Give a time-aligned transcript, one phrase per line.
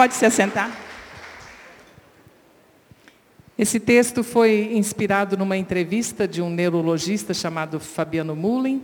[0.00, 0.74] Pode se assentar.
[3.58, 8.82] Esse texto foi inspirado numa entrevista de um neurologista chamado Fabiano Mullen,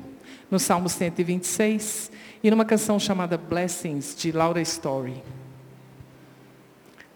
[0.51, 2.11] no Salmo 126,
[2.43, 5.23] e numa canção chamada Blessings, de Laura Story.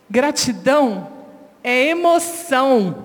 [0.08, 1.12] Gratidão
[1.62, 3.05] é emoção.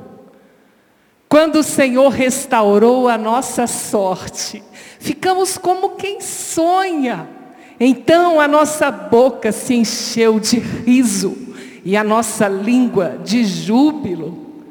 [1.28, 4.64] Quando o Senhor restaurou a nossa sorte,
[4.98, 7.35] ficamos como quem sonha.
[7.80, 11.38] Então a nossa boca se encheu de riso
[11.84, 14.64] e a nossa língua de júbilo.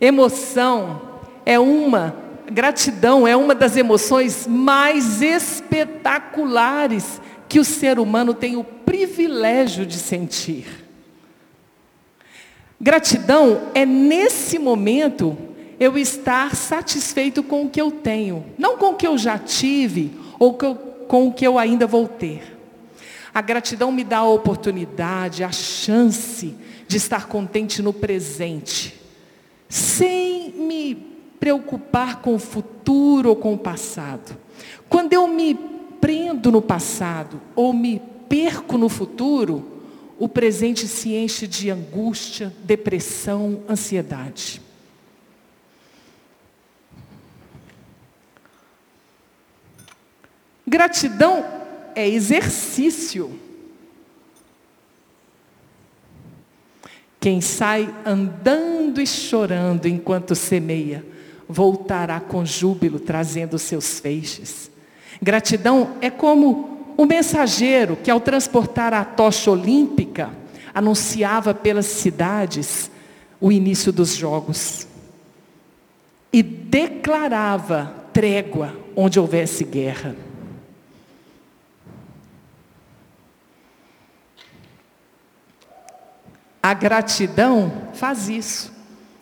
[0.00, 1.00] Emoção
[1.44, 2.14] é uma,
[2.50, 9.96] gratidão é uma das emoções mais espetaculares que o ser humano tem o privilégio de
[9.96, 10.84] sentir.
[12.80, 15.36] Gratidão é nesse momento
[15.80, 20.12] eu estar satisfeito com o que eu tenho, não com o que eu já tive
[20.38, 20.56] ou
[21.14, 22.58] com o que eu ainda vou ter.
[23.32, 26.56] A gratidão me dá a oportunidade, a chance
[26.88, 29.00] de estar contente no presente,
[29.68, 30.96] sem me
[31.38, 34.36] preocupar com o futuro ou com o passado.
[34.88, 35.54] Quando eu me
[36.00, 39.84] prendo no passado ou me perco no futuro,
[40.18, 44.63] o presente se enche de angústia, depressão, ansiedade.
[50.66, 51.44] Gratidão
[51.94, 53.38] é exercício.
[57.20, 61.04] Quem sai andando e chorando enquanto semeia,
[61.48, 64.70] voltará com júbilo trazendo seus feixes.
[65.22, 70.30] Gratidão é como o mensageiro que, ao transportar a tocha olímpica,
[70.74, 72.90] anunciava pelas cidades
[73.40, 74.86] o início dos jogos
[76.32, 80.16] e declarava trégua onde houvesse guerra.
[86.64, 88.72] A gratidão faz isso.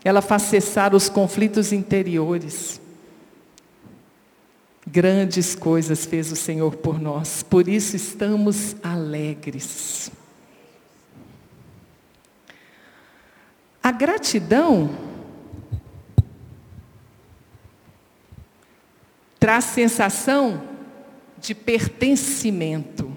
[0.05, 2.81] Ela faz cessar os conflitos interiores.
[4.87, 10.13] Grandes coisas fez o Senhor por nós, por isso estamos alegres.
[13.83, 14.97] A gratidão
[19.41, 20.63] traz sensação
[21.41, 23.12] de pertencimento.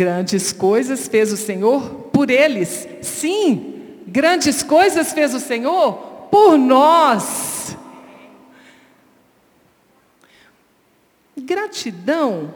[0.00, 2.88] Grandes coisas fez o Senhor por eles.
[3.02, 5.92] Sim, grandes coisas fez o Senhor
[6.30, 7.76] por nós.
[11.36, 12.54] Gratidão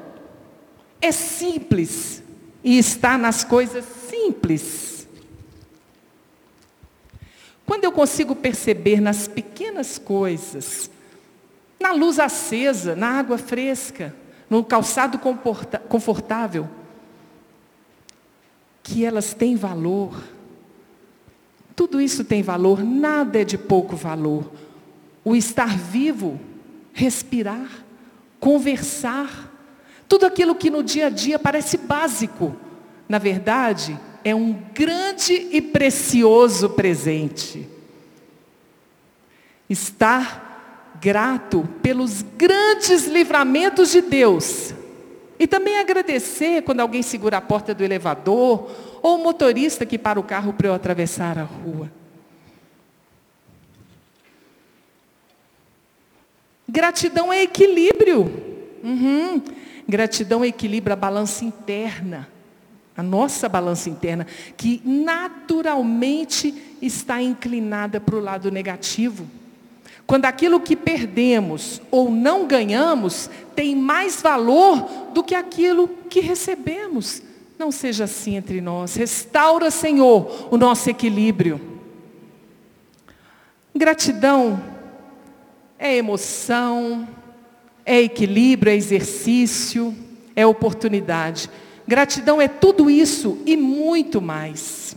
[1.02, 2.22] é simples
[2.64, 5.06] e está nas coisas simples.
[7.66, 10.90] Quando eu consigo perceber nas pequenas coisas,
[11.78, 14.16] na luz acesa, na água fresca,
[14.48, 15.18] no calçado
[15.90, 16.70] confortável,
[18.84, 20.22] que elas têm valor.
[21.74, 24.52] Tudo isso tem valor, nada é de pouco valor.
[25.24, 26.38] O estar vivo,
[26.92, 27.68] respirar,
[28.38, 29.50] conversar,
[30.06, 32.54] tudo aquilo que no dia a dia parece básico,
[33.08, 37.66] na verdade, é um grande e precioso presente.
[39.68, 44.74] Estar grato pelos grandes livramentos de Deus
[45.38, 48.70] e também agradecer quando alguém segura a porta do elevador
[49.02, 51.90] ou o motorista que para o carro para eu atravessar a rua.
[56.68, 58.22] Gratidão é equilíbrio.
[58.82, 59.42] Uhum.
[59.88, 62.28] Gratidão equilibra a balança interna,
[62.96, 64.26] a nossa balança interna,
[64.56, 69.26] que naturalmente está inclinada para o lado negativo.
[70.06, 74.82] Quando aquilo que perdemos ou não ganhamos tem mais valor
[75.14, 77.22] do que aquilo que recebemos.
[77.58, 78.94] Não seja assim entre nós.
[78.96, 81.60] Restaura, Senhor, o nosso equilíbrio.
[83.74, 84.62] Gratidão
[85.78, 87.08] é emoção,
[87.84, 89.94] é equilíbrio, é exercício,
[90.36, 91.50] é oportunidade.
[91.86, 94.96] Gratidão é tudo isso e muito mais.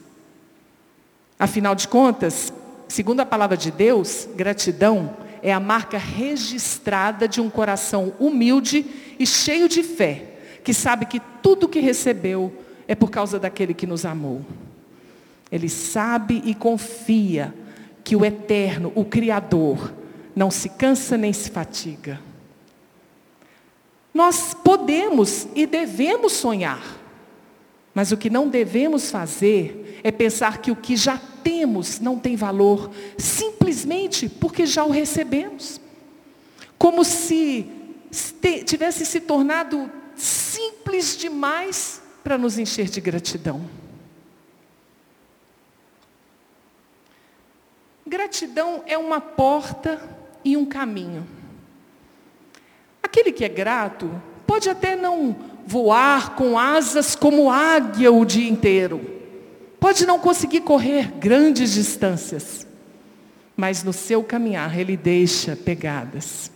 [1.40, 2.52] Afinal de contas,
[2.88, 8.86] segundo a palavra de Deus, gratidão é a marca registrada de um coração humilde
[9.20, 12.54] e cheio de fé, que sabe que tudo que recebeu
[12.88, 14.46] é por causa daquele que nos amou.
[15.52, 17.54] Ele sabe e confia
[18.04, 19.94] que o eterno, o Criador,
[20.36, 22.20] não se cansa nem se fatiga.
[24.14, 26.82] Nós podemos e devemos sonhar,
[27.94, 32.36] mas o que não devemos fazer é pensar que o que já temos não tem
[32.36, 35.80] valor, simplesmente porque já o recebemos.
[36.78, 37.66] Como se
[38.66, 43.62] tivesse se tornado simples demais para nos encher de gratidão.
[48.06, 50.02] Gratidão é uma porta
[50.44, 51.26] e um caminho.
[53.02, 55.34] Aquele que é grato pode até não
[55.66, 59.17] voar com asas como águia o dia inteiro.
[59.80, 62.66] Pode não conseguir correr grandes distâncias.
[63.56, 66.52] Mas no seu caminhar ele deixa pegadas.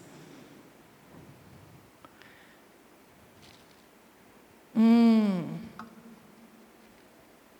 [4.75, 5.43] Hum.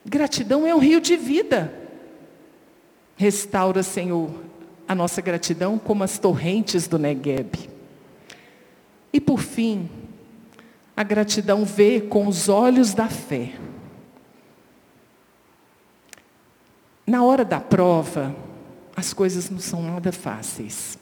[0.05, 1.73] Gratidão é um rio de vida.
[3.15, 4.31] Restaura, Senhor,
[4.87, 7.69] a nossa gratidão como as torrentes do Negueb.
[9.13, 9.89] E por fim,
[10.95, 13.53] a gratidão vê com os olhos da fé.
[17.11, 18.33] Na hora da prova,
[18.95, 20.97] as coisas não são nada fáceis.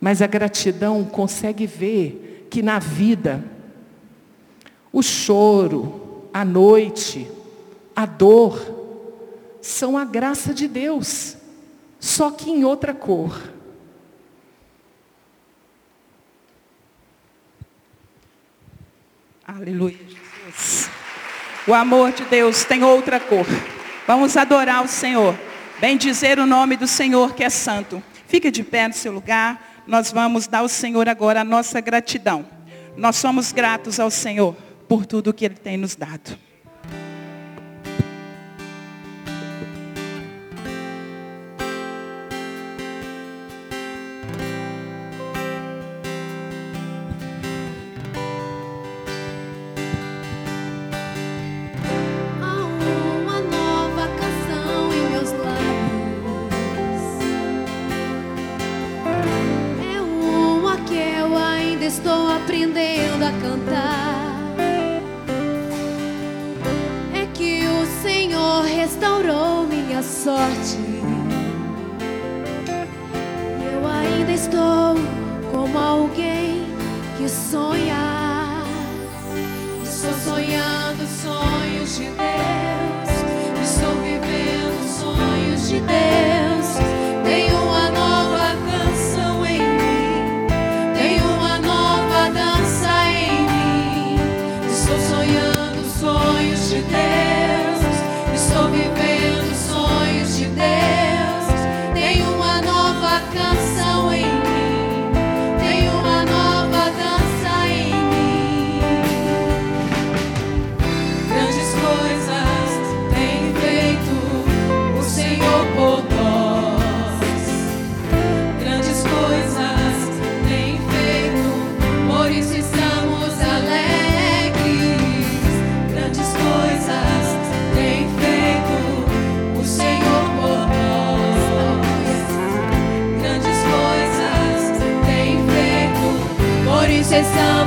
[0.00, 3.44] Mas a gratidão consegue ver que na vida,
[4.92, 7.30] o choro, a noite,
[7.94, 8.58] a dor,
[9.62, 11.36] são a graça de Deus,
[12.00, 13.40] só que em outra cor.
[19.46, 20.90] Aleluia, Jesus.
[21.68, 23.46] O amor de Deus tem outra cor.
[24.06, 25.36] Vamos adorar o Senhor.
[25.80, 28.00] Bem dizer o nome do Senhor que é santo.
[28.28, 29.82] Fique de pé no seu lugar.
[29.84, 32.46] Nós vamos dar ao Senhor agora a nossa gratidão.
[32.96, 34.54] Nós somos gratos ao Senhor
[34.88, 36.38] por tudo que Ele tem nos dado.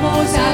[0.04, 0.49] mūsu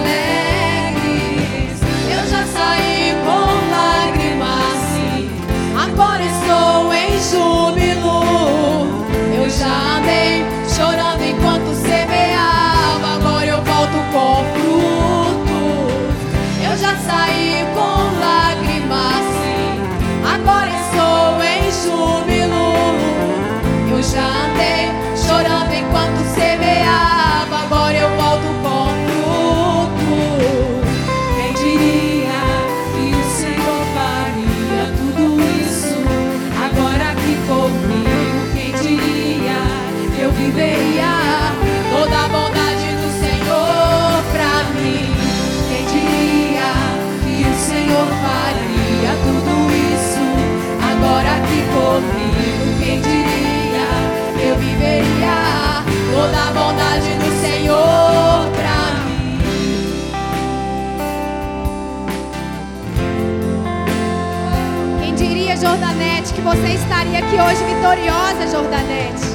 [66.45, 69.25] você estaria aqui hoje vitoriosa, Jordanete.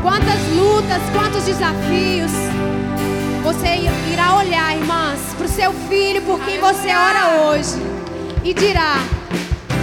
[0.00, 2.32] Quantas lutas, quantos desafios.
[3.44, 7.76] Você irá olhar, irmãs, para o seu filho, por quem você ora hoje,
[8.42, 8.96] e dirá: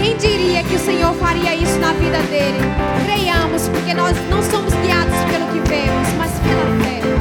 [0.01, 2.59] quem diria que o Senhor faria isso na vida dele?
[3.05, 7.12] Creiamos, porque nós não somos guiados pelo que vemos, mas pela fé.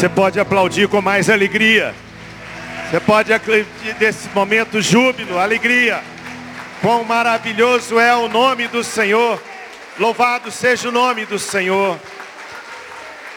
[0.00, 1.94] Você pode aplaudir com mais alegria.
[2.88, 6.02] Você pode acreditar nesse momento júbilo, alegria.
[6.80, 9.38] Quão maravilhoso é o nome do Senhor.
[9.98, 12.00] Louvado seja o nome do Senhor.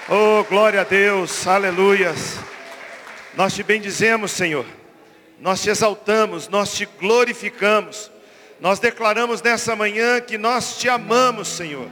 [0.07, 2.39] Oh, glória a Deus, aleluias.
[3.35, 4.65] Nós te bendizemos, Senhor.
[5.41, 8.09] Nós te exaltamos, nós te glorificamos.
[8.61, 11.89] Nós declaramos nessa manhã que nós te amamos, Senhor.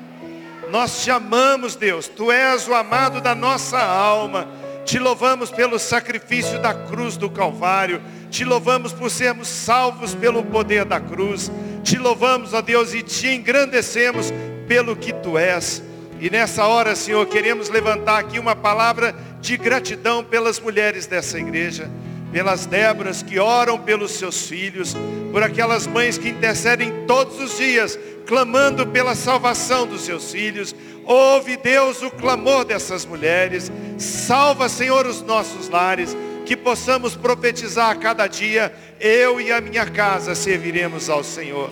[0.69, 2.07] Nós te amamos, Deus.
[2.07, 4.60] Tu és o amado da nossa alma.
[4.85, 8.01] Te louvamos pelo sacrifício da cruz do Calvário.
[8.29, 11.51] Te louvamos por sermos salvos pelo poder da cruz.
[11.83, 14.33] Te louvamos, ó Deus, e te engrandecemos
[14.67, 15.83] pelo que tu és.
[16.19, 21.89] E nessa hora, Senhor, queremos levantar aqui uma palavra de gratidão pelas mulheres dessa igreja,
[22.31, 24.95] pelas Débras que oram pelos seus filhos,
[25.31, 31.57] por aquelas mães que intercedem todos os dias, clamando pela salvação dos seus filhos, Ouve,
[31.57, 33.71] Deus, o clamor dessas mulheres.
[33.97, 39.89] Salva, Senhor, os nossos lares que possamos profetizar a cada dia, eu e a minha
[39.89, 41.69] casa serviremos ao Senhor.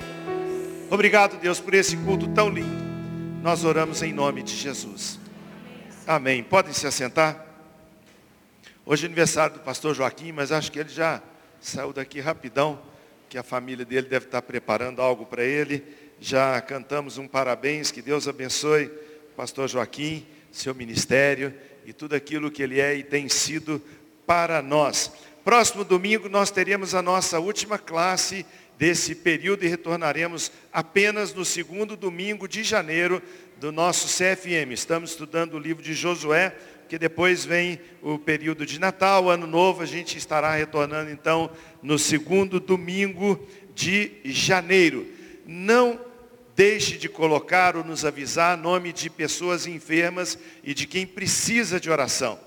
[0.90, 2.90] Obrigado, Deus, por esse culto tão lindo.
[3.42, 5.20] Nós oramos em nome de Jesus.
[6.08, 6.44] Amém.
[6.44, 7.46] Podem se assentar?
[8.86, 11.22] Hoje é aniversário do pastor Joaquim, mas acho que ele já
[11.62, 12.80] saiu daqui rapidão,
[13.28, 15.84] que a família dele deve estar preparando algo para ele.
[16.20, 18.90] Já cantamos um parabéns, que Deus abençoe
[19.40, 21.54] pastor Joaquim, seu ministério
[21.86, 23.82] e tudo aquilo que ele é e tem sido
[24.28, 25.14] para nós.
[25.46, 28.46] Próximo domingo nós teremos a nossa última classe
[28.78, 33.22] desse período e retornaremos apenas no segundo domingo de janeiro
[33.62, 34.74] do nosso CFM.
[34.74, 36.54] Estamos estudando o livro de Josué,
[36.90, 41.50] que depois vem o período de Natal, Ano Novo, a gente estará retornando então
[41.82, 45.08] no segundo domingo de janeiro.
[45.46, 46.09] Não
[46.60, 51.90] deixe de colocar ou nos avisar nome de pessoas enfermas e de quem precisa de
[51.90, 52.38] oração.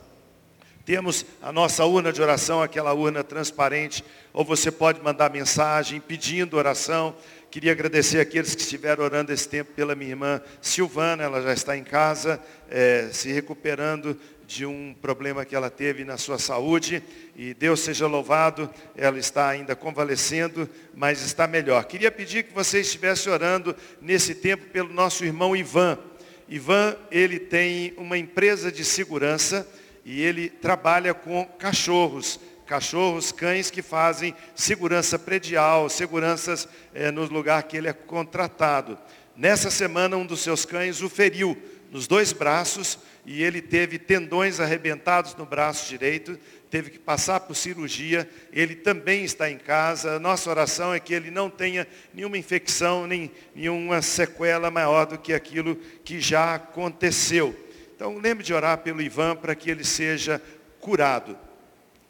[0.84, 6.58] Temos a nossa urna de oração, aquela urna transparente, ou você pode mandar mensagem pedindo
[6.58, 7.16] oração.
[7.50, 11.74] Queria agradecer aqueles que estiveram orando esse tempo pela minha irmã Silvana, ela já está
[11.74, 14.14] em casa, é, se recuperando
[14.52, 17.02] de um problema que ela teve na sua saúde.
[17.34, 21.84] E Deus seja louvado, ela está ainda convalescendo, mas está melhor.
[21.84, 25.98] Queria pedir que você estivesse orando nesse tempo pelo nosso irmão Ivan.
[26.48, 29.66] Ivan, ele tem uma empresa de segurança
[30.04, 37.62] e ele trabalha com cachorros, cachorros, cães que fazem segurança predial, seguranças é, no lugar
[37.62, 38.98] que ele é contratado.
[39.34, 41.56] Nessa semana, um dos seus cães o feriu
[41.92, 46.38] nos dois braços e ele teve tendões arrebentados no braço direito,
[46.70, 50.18] teve que passar por cirurgia, ele também está em casa.
[50.18, 55.34] Nossa oração é que ele não tenha nenhuma infecção, nem nenhuma sequela maior do que
[55.34, 57.54] aquilo que já aconteceu.
[57.94, 60.42] Então lembre de orar pelo Ivan para que ele seja
[60.80, 61.36] curado.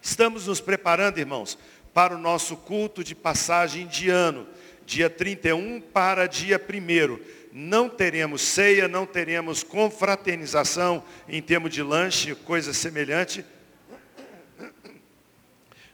[0.00, 1.58] Estamos nos preparando, irmãos,
[1.92, 4.46] para o nosso culto de passagem de ano,
[4.86, 12.34] dia 31 para dia 1 não teremos ceia, não teremos confraternização em termos de lanche,
[12.34, 13.44] coisa semelhante,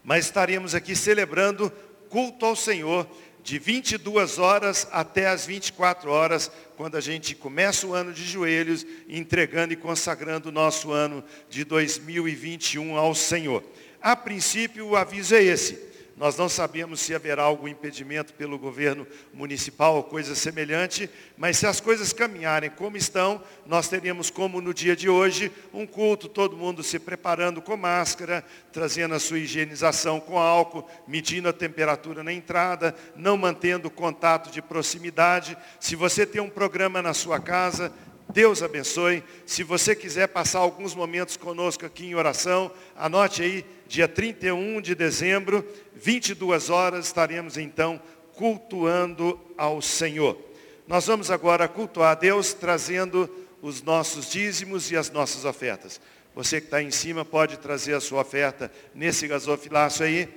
[0.04, 1.70] mas estaremos aqui celebrando
[2.08, 3.06] culto ao Senhor
[3.42, 8.86] de 22 horas até as 24 horas, quando a gente começa o ano de joelhos,
[9.08, 13.64] entregando e consagrando o nosso ano de 2021 ao Senhor.
[14.00, 15.88] A princípio, o aviso é esse.
[16.18, 21.66] Nós não sabemos se haverá algum impedimento pelo governo municipal ou coisa semelhante, mas se
[21.66, 26.56] as coisas caminharem como estão, nós teríamos como no dia de hoje um culto, todo
[26.56, 32.32] mundo se preparando com máscara, trazendo a sua higienização com álcool, medindo a temperatura na
[32.32, 35.56] entrada, não mantendo contato de proximidade.
[35.78, 37.92] Se você tem um programa na sua casa,
[38.30, 39.24] Deus abençoe.
[39.46, 44.94] Se você quiser passar alguns momentos conosco aqui em oração, anote aí, dia 31 de
[44.94, 48.00] dezembro, 22 horas, estaremos então
[48.34, 50.38] cultuando ao Senhor.
[50.86, 53.28] Nós vamos agora cultuar a Deus trazendo
[53.62, 56.00] os nossos dízimos e as nossas ofertas.
[56.34, 60.28] Você que está em cima pode trazer a sua oferta nesse gasofilaço aí.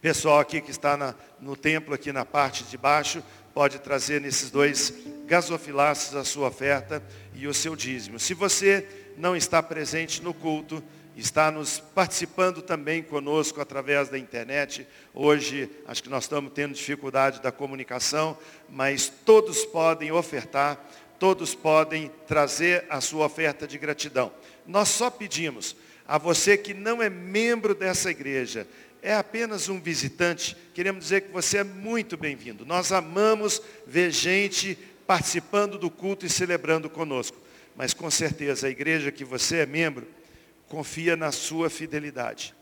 [0.00, 3.22] Pessoal aqui que está na, no templo, aqui na parte de baixo,
[3.56, 4.92] pode trazer nesses dois
[5.24, 7.02] gasofilaços a sua oferta
[7.34, 8.20] e o seu dízimo.
[8.20, 10.84] Se você não está presente no culto,
[11.16, 14.86] está nos participando também conosco através da internet.
[15.14, 18.36] Hoje, acho que nós estamos tendo dificuldade da comunicação,
[18.68, 20.78] mas todos podem ofertar,
[21.18, 24.30] todos podem trazer a sua oferta de gratidão.
[24.66, 25.74] Nós só pedimos
[26.06, 28.66] a você que não é membro dessa igreja,
[29.06, 32.66] é apenas um visitante, queremos dizer que você é muito bem-vindo.
[32.66, 37.40] Nós amamos ver gente participando do culto e celebrando conosco.
[37.76, 40.08] Mas com certeza a igreja que você é membro
[40.68, 42.52] confia na sua fidelidade.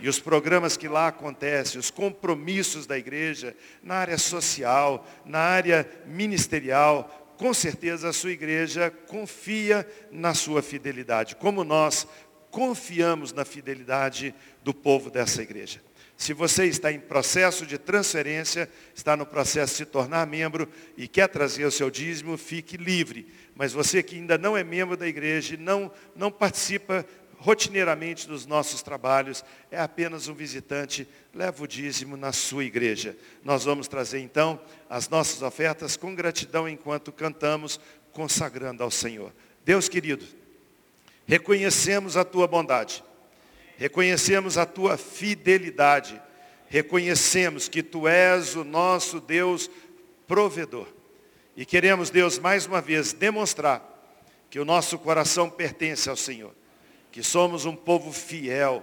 [0.00, 5.84] E os programas que lá acontecem, os compromissos da igreja na área social, na área
[6.06, 12.06] ministerial, com certeza a sua igreja confia na sua fidelidade, como nós
[12.52, 14.32] confiamos na fidelidade
[14.62, 15.87] do povo dessa igreja.
[16.18, 21.06] Se você está em processo de transferência, está no processo de se tornar membro e
[21.06, 23.32] quer trazer o seu dízimo, fique livre.
[23.54, 28.82] Mas você que ainda não é membro da igreja, não, não participa rotineiramente dos nossos
[28.82, 33.16] trabalhos, é apenas um visitante, leva o dízimo na sua igreja.
[33.44, 37.78] Nós vamos trazer então as nossas ofertas com gratidão enquanto cantamos,
[38.12, 39.32] consagrando ao Senhor.
[39.64, 40.26] Deus querido,
[41.28, 43.04] reconhecemos a tua bondade,
[43.78, 46.20] reconhecemos a tua fidelidade,
[46.66, 49.70] reconhecemos que tu és o nosso Deus
[50.26, 50.88] provedor.
[51.56, 53.82] E queremos, Deus, mais uma vez demonstrar
[54.50, 56.52] que o nosso coração pertence ao Senhor,
[57.12, 58.82] que somos um povo fiel,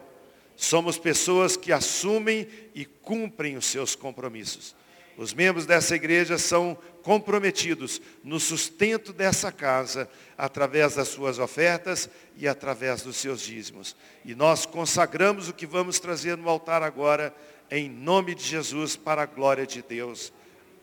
[0.55, 4.73] somos pessoas que assumem e cumprem os seus compromissos.
[5.17, 12.47] Os membros dessa igreja são comprometidos no sustento dessa casa, através das suas ofertas e
[12.47, 13.95] através dos seus dízimos.
[14.25, 17.33] E nós consagramos o que vamos trazer no altar agora,
[17.71, 20.33] em nome de Jesus, para a glória de Deus.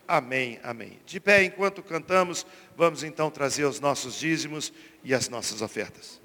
[0.08, 0.98] Amém, amém.
[1.06, 4.72] De pé, enquanto cantamos, vamos então trazer os nossos dízimos
[5.04, 6.20] e as nossas ofertas.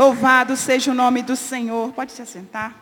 [0.00, 1.92] Louvado seja o nome do Senhor.
[1.92, 2.74] Pode se assentar.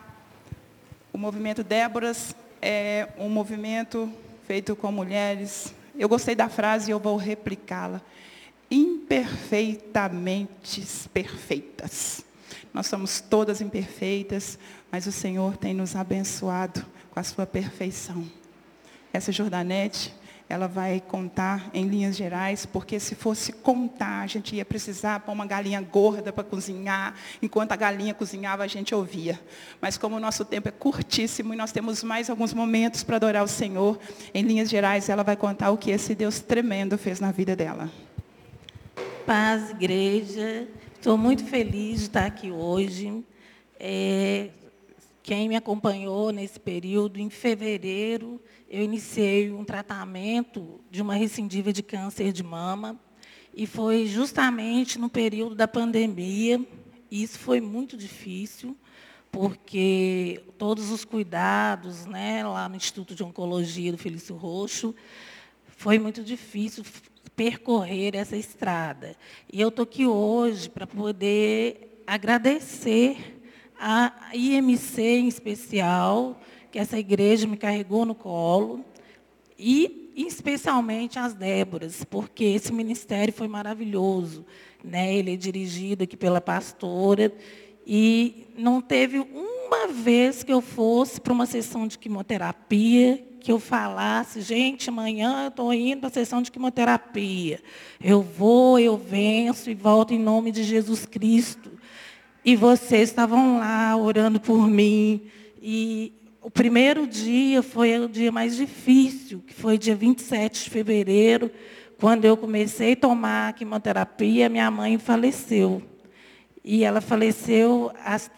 [1.11, 4.09] O movimento Déboras é um movimento
[4.47, 5.75] feito com mulheres.
[5.97, 8.01] Eu gostei da frase e eu vou replicá-la.
[8.71, 10.81] Imperfeitamente
[11.13, 12.23] perfeitas.
[12.73, 14.57] Nós somos todas imperfeitas,
[14.89, 18.23] mas o Senhor tem nos abençoado com a sua perfeição.
[19.11, 20.15] Essa Jordanete
[20.49, 25.31] ela vai contar em linhas gerais, porque se fosse contar, a gente ia precisar pôr
[25.31, 29.39] uma galinha gorda para cozinhar, enquanto a galinha cozinhava, a gente ouvia.
[29.79, 33.43] Mas como o nosso tempo é curtíssimo e nós temos mais alguns momentos para adorar
[33.43, 33.99] o Senhor,
[34.33, 37.87] em linhas gerais, ela vai contar o que esse Deus tremendo fez na vida dela.
[39.27, 40.67] Paz, igreja.
[40.95, 43.23] Estou muito feliz de estar aqui hoje.
[43.79, 44.49] É,
[45.29, 51.83] quem me acompanhou nesse período, em fevereiro, eu iniciei um tratamento de uma recidiva de
[51.83, 52.99] câncer de mama.
[53.53, 56.59] E foi justamente no período da pandemia.
[57.11, 58.75] E isso foi muito difícil,
[59.31, 64.95] porque todos os cuidados né, lá no Instituto de Oncologia do Felício Roxo,
[65.77, 66.83] foi muito difícil
[67.35, 69.15] percorrer essa estrada.
[69.53, 73.38] E eu estou aqui hoje para poder agradecer
[73.79, 76.39] a IMC em especial,
[76.71, 78.83] que essa igreja me carregou no colo,
[79.57, 84.45] e especialmente as Déboras, porque esse ministério foi maravilhoso.
[84.83, 85.15] Né?
[85.15, 87.33] Ele é dirigido aqui pela pastora,
[87.87, 93.59] e não teve uma vez que eu fosse para uma sessão de quimioterapia que eu
[93.59, 97.61] falasse, gente, amanhã eu estou indo para a sessão de quimioterapia.
[98.03, 101.78] Eu vou, eu venço e volto em nome de Jesus Cristo.
[102.43, 105.29] E vocês estavam lá orando por mim.
[105.61, 111.51] E o primeiro dia foi o dia mais difícil, que foi dia 27 de fevereiro,
[111.99, 115.83] quando eu comecei a tomar a quimioterapia, minha mãe faleceu.
[116.63, 118.31] E ela faleceu às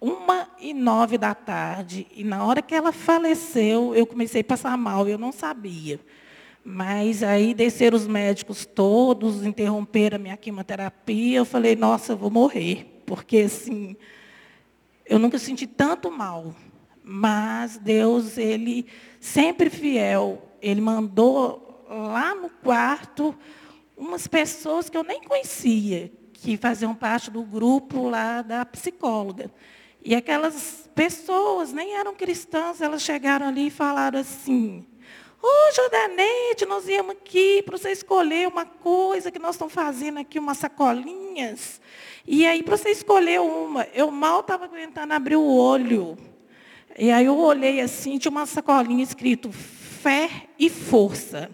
[0.00, 2.06] uma e nove da tarde.
[2.14, 6.00] E na hora que ela faleceu, eu comecei a passar mal, eu não sabia.
[6.64, 11.38] Mas aí desceram os médicos todos, interromperam a minha quimioterapia.
[11.38, 13.96] Eu falei, nossa, eu vou morrer porque assim,
[15.06, 16.54] eu nunca senti tanto mal.
[17.02, 18.86] Mas Deus, ele
[19.20, 23.34] sempre fiel, ele mandou lá no quarto
[23.96, 29.50] umas pessoas que eu nem conhecia, que faziam parte do grupo lá da psicóloga.
[30.02, 34.86] E aquelas pessoas nem eram cristãs, elas chegaram ali e falaram assim:
[35.44, 40.18] Ô, oh, Jordanete, nós íamos aqui para você escolher uma coisa que nós estamos fazendo
[40.18, 41.82] aqui, umas sacolinhas.
[42.26, 46.16] E aí, para você escolher uma, eu mal estava aguentando abrir o olho.
[46.98, 51.50] E aí eu olhei assim, tinha uma sacolinha escrito fé e força.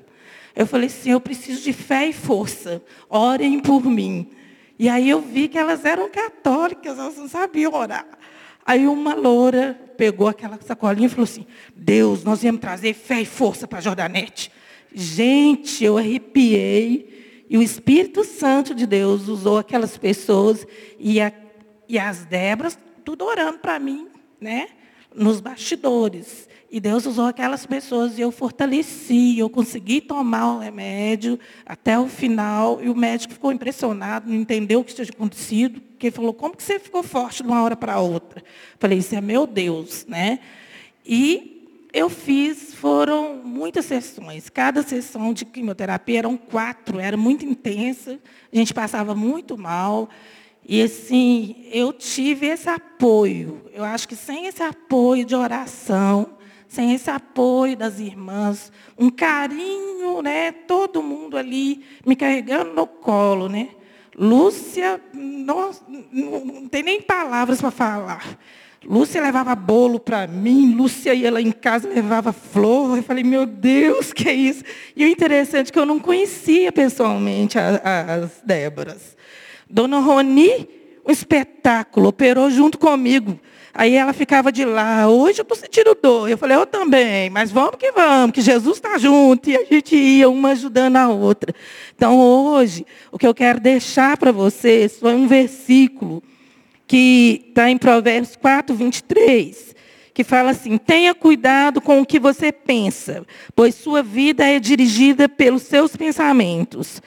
[0.55, 2.81] Eu falei assim, eu preciso de fé e força.
[3.09, 4.31] Orem por mim.
[4.79, 8.07] E aí eu vi que elas eram católicas, elas não sabiam orar.
[8.65, 13.27] Aí uma loura pegou aquela sacolinha e falou assim, Deus, nós íamos trazer fé e
[13.27, 14.51] força para Jordanete.
[14.95, 17.47] Gente, eu arrepiei.
[17.49, 20.67] E o Espírito Santo de Deus usou aquelas pessoas
[20.99, 21.33] e, a,
[21.89, 24.07] e as Débras, tudo orando para mim,
[24.41, 24.69] né?
[25.15, 26.49] Nos bastidores.
[26.71, 32.07] E Deus usou aquelas pessoas e eu fortaleci, eu consegui tomar o remédio até o
[32.07, 32.81] final.
[32.81, 36.63] E o médico ficou impressionado, não entendeu o que tinha acontecido, porque falou, como que
[36.63, 38.43] você ficou forte de uma hora para outra?
[38.79, 40.41] Falei, isso é meu Deus, né?
[41.05, 44.49] E eu fiz, foram muitas sessões.
[44.49, 48.19] Cada sessão de quimioterapia eram quatro, era muito intensa,
[48.51, 50.09] a gente passava muito mal.
[50.67, 53.61] E assim, eu tive esse apoio.
[53.71, 56.31] Eu acho que sem esse apoio de oração,
[56.67, 60.51] sem esse apoio das irmãs, um carinho, né?
[60.51, 63.69] Todo mundo ali me carregando no colo, né?
[64.23, 65.71] Lúcia, não,
[66.13, 68.39] não tem nem palavras para falar.
[68.85, 72.99] Lúcia levava bolo para mim, Lúcia ia lá em casa, levava flor.
[72.99, 74.63] Eu falei, meu Deus, que é isso?
[74.95, 79.17] E o interessante é que eu não conhecia pessoalmente as Déboras.
[79.71, 80.69] Dona Roni,
[81.07, 83.41] um espetáculo, operou junto comigo.
[83.73, 86.29] Aí ela ficava de lá, hoje eu estou sentindo dor.
[86.29, 89.49] Eu falei, eu também, mas vamos que vamos, que Jesus está junto.
[89.49, 91.55] E a gente ia uma ajudando a outra.
[91.95, 96.23] Então hoje, o que eu quero deixar para vocês foi um versículo
[96.87, 99.77] que está em Provérbios 4, 23,
[100.13, 105.29] que fala assim: tenha cuidado com o que você pensa, pois sua vida é dirigida
[105.29, 107.01] pelos seus pensamentos.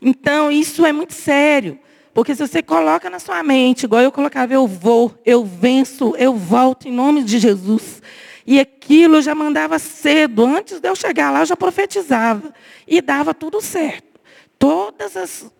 [0.00, 1.78] Então, isso é muito sério.
[2.14, 6.32] Porque se você coloca na sua mente, igual eu colocava, eu vou, eu venço, eu
[6.32, 8.00] volto em nome de Jesus.
[8.46, 12.54] E aquilo eu já mandava cedo, antes de eu chegar lá, eu já profetizava.
[12.86, 14.20] E dava tudo certo.
[14.56, 15.50] Todas as,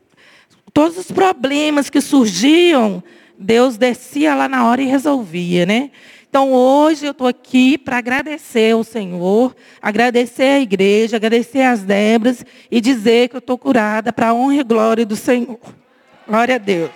[0.72, 3.02] todos os problemas que surgiam,
[3.36, 5.90] Deus descia lá na hora e resolvia, né?
[6.28, 12.44] Então hoje eu estou aqui para agradecer ao Senhor, agradecer à igreja, agradecer às Débras
[12.70, 15.83] e dizer que eu estou curada para a honra e glória do Senhor.
[16.26, 16.90] Glória a Deus.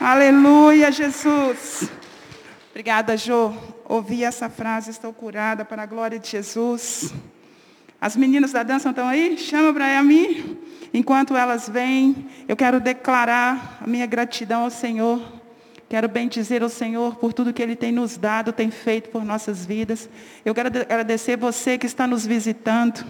[0.00, 1.88] Aleluia, Jesus.
[2.70, 3.52] Obrigada, Jô.
[3.84, 7.14] ouvi essa frase, estou curada para a glória de Jesus.
[8.00, 9.38] As meninas da dança estão aí?
[9.38, 10.58] Chama para mim.
[10.92, 15.20] Enquanto elas vêm, eu quero declarar a minha gratidão ao Senhor.
[15.88, 19.24] Quero bem dizer ao Senhor por tudo que Ele tem nos dado, tem feito por
[19.24, 20.08] nossas vidas.
[20.44, 23.04] Eu quero agradecer você que está nos visitando.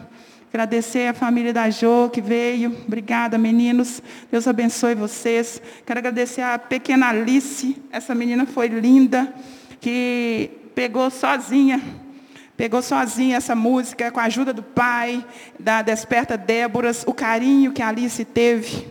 [0.49, 2.75] Agradecer a família da Jo que veio.
[2.87, 4.03] Obrigada, meninos.
[4.31, 5.61] Deus abençoe vocês.
[5.85, 7.77] Quero agradecer a pequena Alice.
[7.93, 9.33] Essa menina foi linda,
[9.81, 11.81] que pegou sozinha
[12.59, 15.25] Pegou sozinha essa música, com a ajuda do pai,
[15.61, 18.85] da Desperta Déboras, o carinho que a Alice teve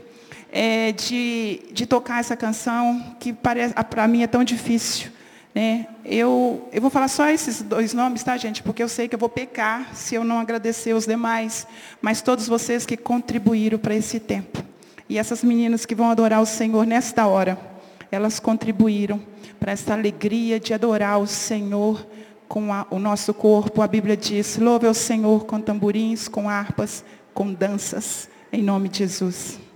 [0.49, 5.11] é, de, de tocar essa canção, que para mim é tão difícil.
[5.57, 5.87] Né?
[6.05, 8.61] Eu, eu vou falar só esses dois nomes, tá, gente?
[8.61, 11.65] Porque eu sei que eu vou pecar se eu não agradecer os demais.
[11.99, 14.63] Mas todos vocês que contribuíram para esse tempo.
[15.09, 17.57] E essas meninas que vão adorar o Senhor nesta hora,
[18.11, 19.19] elas contribuíram
[19.59, 22.05] para essa alegria de adorar o Senhor
[22.47, 23.81] com a, o nosso corpo.
[23.81, 27.03] A Bíblia diz: louve ao Senhor com tamborins, com harpas,
[27.33, 28.29] com danças.
[28.53, 29.66] Em nome de Jesus.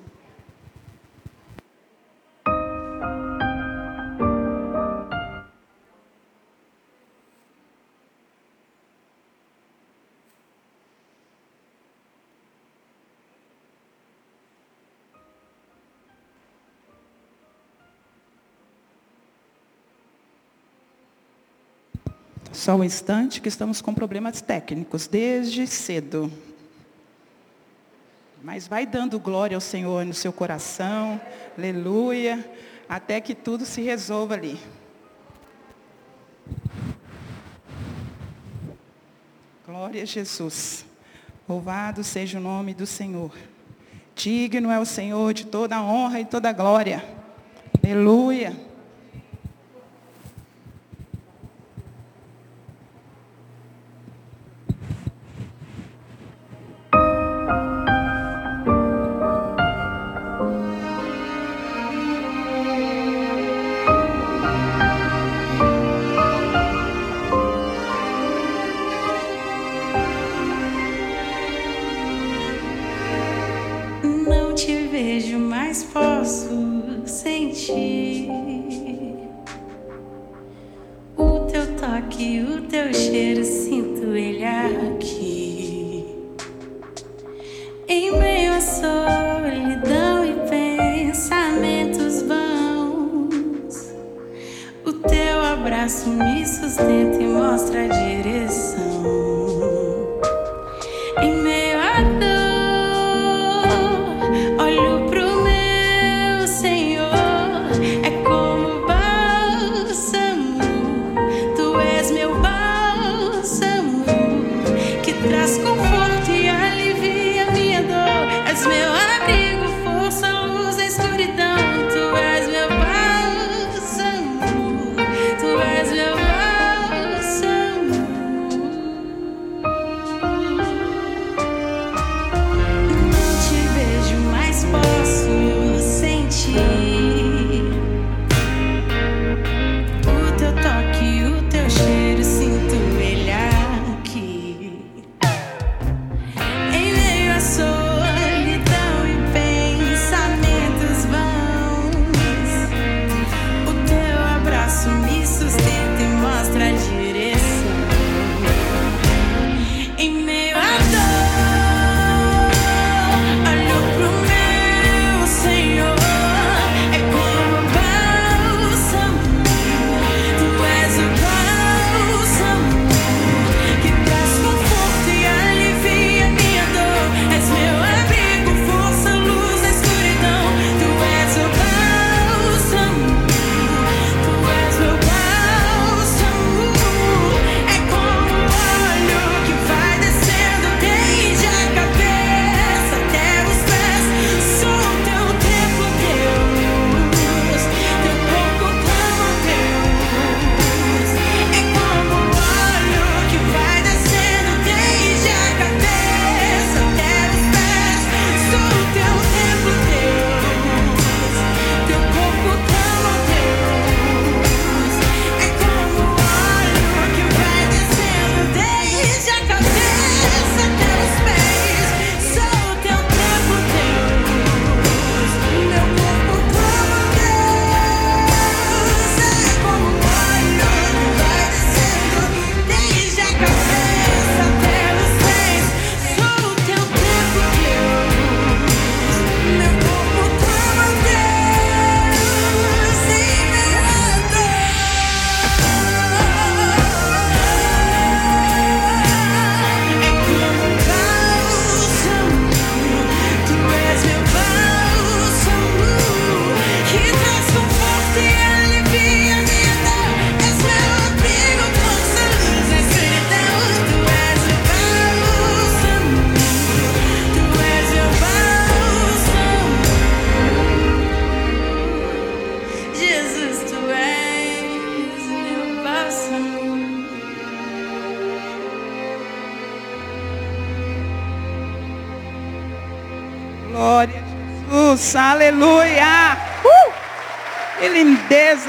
[22.62, 26.32] Só um instante que estamos com problemas técnicos desde cedo.
[28.44, 31.20] Mas vai dando glória ao Senhor no seu coração,
[31.58, 32.48] aleluia,
[32.88, 34.60] até que tudo se resolva ali.
[39.66, 40.86] Glória a Jesus.
[41.50, 43.36] Louvado seja o nome do Senhor.
[44.14, 47.04] Digno é o Senhor de toda a honra e toda a glória.
[47.84, 48.56] Aleluia.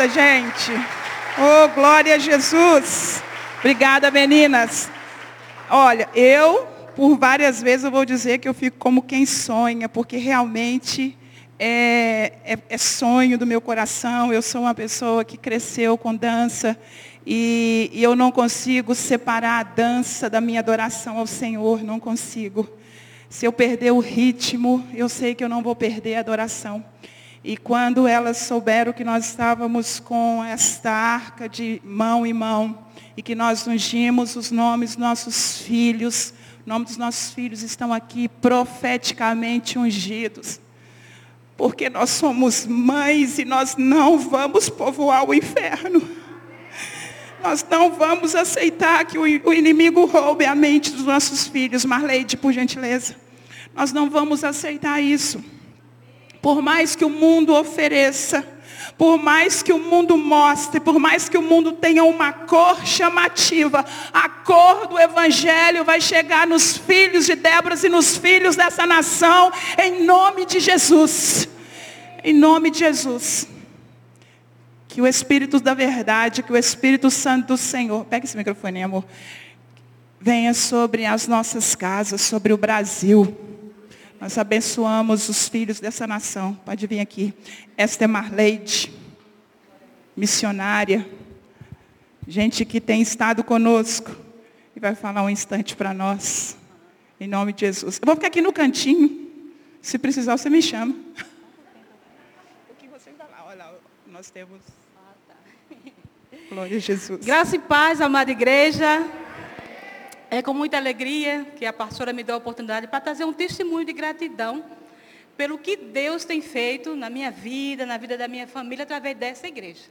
[0.03, 0.73] Lindeza, gente.
[1.39, 3.23] Oh, glória a Jesus.
[3.59, 4.91] Obrigada, meninas.
[5.71, 10.17] Olha, eu, por várias vezes, eu vou dizer que eu fico como quem sonha, porque
[10.17, 11.17] realmente
[11.59, 14.33] é, é, é sonho do meu coração.
[14.33, 16.77] Eu sou uma pessoa que cresceu com dança
[17.27, 22.69] e, e eu não consigo separar a dança da minha adoração ao Senhor, não consigo.
[23.29, 26.85] Se eu perder o ritmo, eu sei que eu não vou perder a adoração.
[27.45, 32.79] E quando elas souberam que nós estávamos com esta arca de mão em mão,
[33.17, 36.33] e que nós ungimos os nomes dos nossos filhos,
[36.65, 40.61] o nome dos nossos filhos estão aqui profeticamente ungidos.
[41.57, 46.09] Porque nós somos mães e nós não vamos povoar o inferno.
[47.43, 51.85] Nós não vamos aceitar que o inimigo roube a mente dos nossos filhos.
[51.85, 53.17] Marleide, por gentileza.
[53.75, 55.45] Nós não vamos aceitar isso.
[56.43, 58.45] Por mais que o mundo ofereça,
[58.99, 63.85] por mais que o mundo mostre, por mais que o mundo tenha uma cor chamativa,
[64.13, 69.53] a cor do Evangelho vai chegar nos filhos de Débora e nos filhos dessa nação,
[69.79, 71.49] em nome de Jesus.
[72.25, 73.49] Em nome de Jesus.
[74.89, 79.05] Que o Espírito da verdade, que o Espírito Santo do Senhor, pega esse microfone, amor,
[80.21, 83.52] venha sobre as nossas casas, sobre o Brasil.
[84.23, 86.55] Nós abençoamos os filhos dessa nação.
[86.65, 87.35] Pode vir aqui.
[87.77, 88.93] Esta é Marleide,
[90.17, 91.05] missionária.
[92.29, 94.15] Gente que tem estado conosco
[94.77, 96.57] e vai falar um instante para nós.
[97.19, 97.99] Em nome de Jesus.
[98.01, 99.29] Eu vou ficar aqui no cantinho.
[99.81, 100.95] Se precisar, você me chama.
[102.71, 103.45] O que você vai lá?
[103.49, 103.75] Olha,
[104.07, 104.61] nós temos.
[106.49, 107.27] Glória a Jesus.
[107.27, 109.05] Graça e paz, amada igreja.
[110.33, 113.85] É com muita alegria que a pastora me deu a oportunidade para trazer um testemunho
[113.85, 114.65] de gratidão
[115.37, 119.47] pelo que Deus tem feito na minha vida, na vida da minha família, através dessa
[119.47, 119.83] igreja.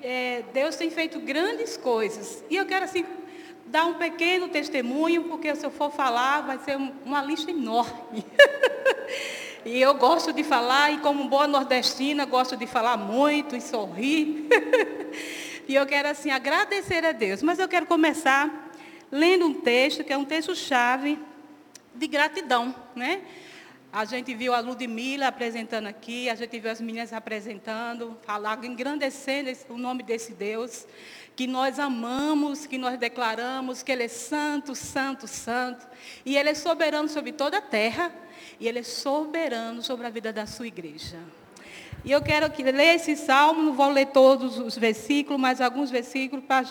[0.00, 2.44] É, Deus tem feito grandes coisas.
[2.48, 3.04] E eu quero, assim,
[3.66, 8.24] dar um pequeno testemunho, porque se eu for falar, vai ser uma lista enorme.
[9.66, 14.46] E eu gosto de falar, e como boa nordestina, gosto de falar muito e sorrir.
[15.66, 17.42] e eu quero, assim, agradecer a Deus.
[17.42, 18.63] Mas eu quero começar
[19.14, 21.16] lendo um texto, que é um texto-chave
[21.94, 23.22] de gratidão, né?
[23.92, 29.56] A gente viu a Ludmilla apresentando aqui, a gente viu as meninas apresentando, falando, engrandecendo
[29.68, 30.84] o nome desse Deus,
[31.36, 35.86] que nós amamos, que nós declaramos que Ele é santo, santo, santo,
[36.26, 38.12] e Ele é soberano sobre toda a terra,
[38.58, 41.20] e Ele é soberano sobre a vida da sua igreja.
[42.04, 45.88] E eu quero que ler esse salmo, não vou ler todos os versículos, mas alguns
[45.88, 46.66] versículos para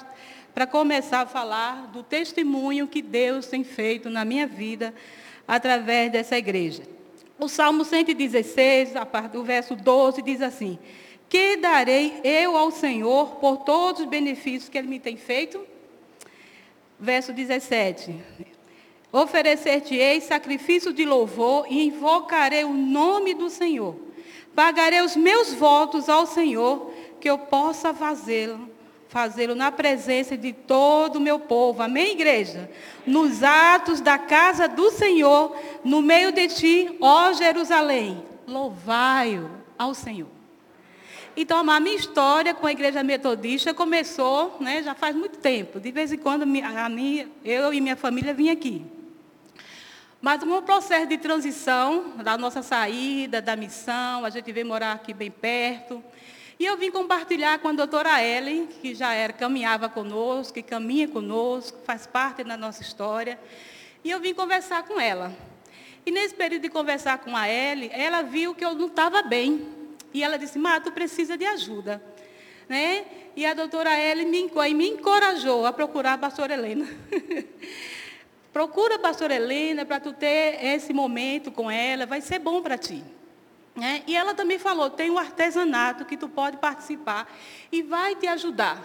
[0.67, 4.93] começar a falar do testemunho que Deus tem feito na minha vida
[5.47, 6.83] através dessa igreja.
[7.39, 10.77] O Salmo 116, a parte do verso 12, diz assim:
[11.27, 15.59] Que darei eu ao Senhor por todos os benefícios que Ele me tem feito?
[16.99, 18.15] Verso 17:
[19.11, 23.95] Oferecer-te-ei sacrifício de louvor e invocarei o nome do Senhor.
[24.55, 28.69] Pagarei os meus votos ao Senhor, que eu possa fazê-lo,
[29.13, 31.83] fazê-lo na presença de todo o meu povo.
[31.83, 32.67] Amém, igreja?
[33.05, 40.31] Nos atos da casa do Senhor, no meio de ti, ó Jerusalém, louvai-o ao Senhor.
[41.37, 45.79] Então, a minha história com a igreja metodista começou, né, já faz muito tempo.
[45.79, 48.83] De vez em quando, a minha, eu e minha família vinham aqui.
[50.19, 55.13] Mas um processo de transição da nossa saída, da missão, a gente veio morar aqui
[55.13, 56.03] bem perto.
[56.59, 61.07] E eu vim compartilhar com a doutora Ellen, que já era, caminhava conosco, que caminha
[61.07, 63.39] conosco, faz parte da nossa história.
[64.03, 65.35] E eu vim conversar com ela.
[66.05, 69.67] E nesse período de conversar com a Ellen, ela viu que eu não estava bem.
[70.13, 72.03] E ela disse, Má, tu precisa de ajuda.
[72.69, 73.05] Né?
[73.35, 76.87] E a doutora Ellen me, me encorajou a procurar a pastora Helena.
[78.53, 82.77] Procura a pastora Helena para tu ter esse momento com ela, vai ser bom para
[82.77, 83.03] ti.
[83.75, 87.27] É, e ela também falou, tem um artesanato que tu pode participar
[87.71, 88.79] e vai te ajudar.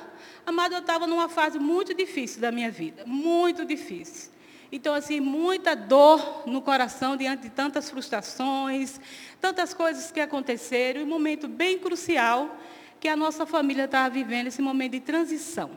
[0.47, 4.33] Amada, eu estava numa fase muito difícil da minha vida, muito difícil.
[4.73, 8.99] Então, assim, muita dor no coração diante de tantas frustrações,
[9.41, 12.59] tantas coisas que aconteceram, e um momento bem crucial
[12.99, 15.71] que a nossa família estava vivendo, esse momento de transição.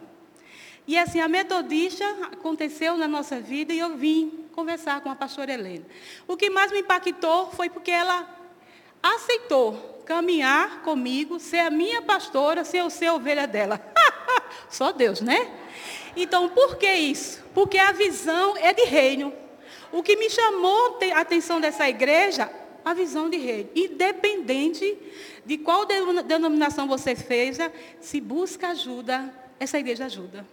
[0.87, 5.53] E assim, a metodista aconteceu na nossa vida e eu vim conversar com a pastora
[5.53, 5.85] Helena.
[6.27, 8.40] O que mais me impactou foi porque ela
[9.01, 13.79] aceitou caminhar comigo, ser a minha pastora, ser o ser ovelha dela.
[14.69, 15.49] Só Deus, né?
[16.15, 17.41] Então, por que isso?
[17.53, 19.33] Porque a visão é de reino.
[19.91, 22.51] O que me chamou a atenção dessa igreja,
[22.83, 23.69] a visão de reino.
[23.75, 24.97] Independente
[25.45, 27.57] de qual denom- denominação você fez,
[27.99, 30.45] se busca ajuda, essa igreja ajuda.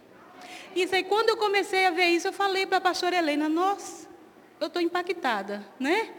[0.75, 4.07] Isso aí, quando eu comecei a ver isso, eu falei para a pastora Helena, nossa,
[4.59, 6.09] eu estou impactada, né?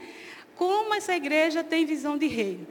[0.61, 2.67] Como essa igreja tem visão de reino.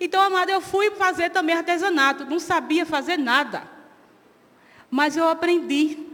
[0.00, 3.70] Então, amada, eu fui fazer também artesanato, não sabia fazer nada.
[4.90, 6.06] Mas eu aprendi.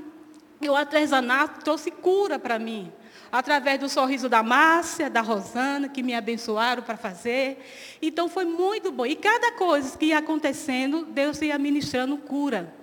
[0.61, 2.93] E o artesanato trouxe cura para mim.
[3.31, 7.65] Através do sorriso da Márcia, da Rosana, que me abençoaram para fazer.
[8.03, 9.07] Então foi muito bom.
[9.07, 12.75] E cada coisa que ia acontecendo, Deus ia ministrando cura.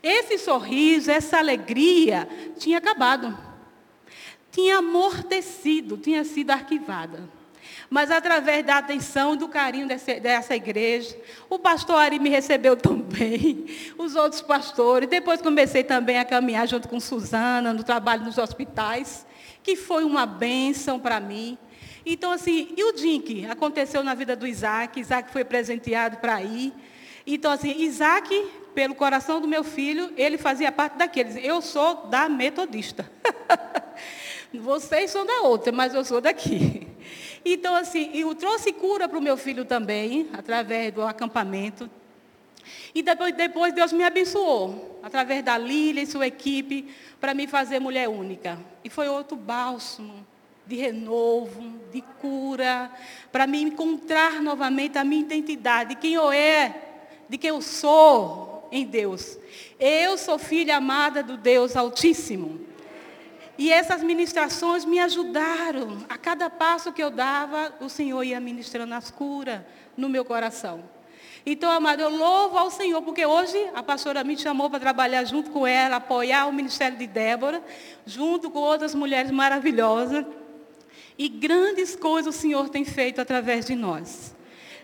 [0.00, 3.36] Esse sorriso, essa alegria, tinha acabado.
[4.52, 7.34] Tinha amortecido, tinha sido arquivada.
[7.88, 11.16] Mas através da atenção do carinho dessa, dessa igreja,
[11.48, 13.66] o pastor Ari me recebeu também,
[13.96, 15.08] os outros pastores.
[15.08, 19.26] Depois comecei também a caminhar junto com Suzana, no trabalho nos hospitais,
[19.62, 21.56] que foi uma bênção para mim.
[22.04, 23.46] Então, assim, e o Dink?
[23.46, 26.72] Aconteceu na vida do Isaac, Isaac foi presenteado para ir.
[27.26, 31.36] Então, assim, Isaac, pelo coração do meu filho, ele fazia parte daqueles.
[31.42, 33.10] Eu sou da metodista.
[34.54, 36.86] Vocês são da outra, mas eu sou daqui.
[37.48, 41.88] Então, assim, eu trouxe cura para o meu filho também, através do acampamento.
[42.92, 47.78] E depois, depois Deus me abençoou, através da Lília e sua equipe, para me fazer
[47.78, 48.58] mulher única.
[48.82, 50.26] E foi outro bálsamo
[50.66, 52.90] de renovo, de cura,
[53.30, 56.74] para me encontrar novamente a minha identidade, de quem eu é,
[57.28, 59.38] de quem eu sou em Deus.
[59.78, 62.65] Eu sou filha amada do Deus Altíssimo.
[63.58, 66.04] E essas ministrações me ajudaram.
[66.08, 69.60] A cada passo que eu dava, o Senhor ia ministrando as curas
[69.96, 70.84] no meu coração.
[71.48, 75.50] Então, amado, eu louvo ao Senhor, porque hoje a pastora me chamou para trabalhar junto
[75.50, 77.62] com ela, apoiar o ministério de Débora,
[78.04, 80.26] junto com outras mulheres maravilhosas.
[81.16, 84.35] E grandes coisas o Senhor tem feito através de nós.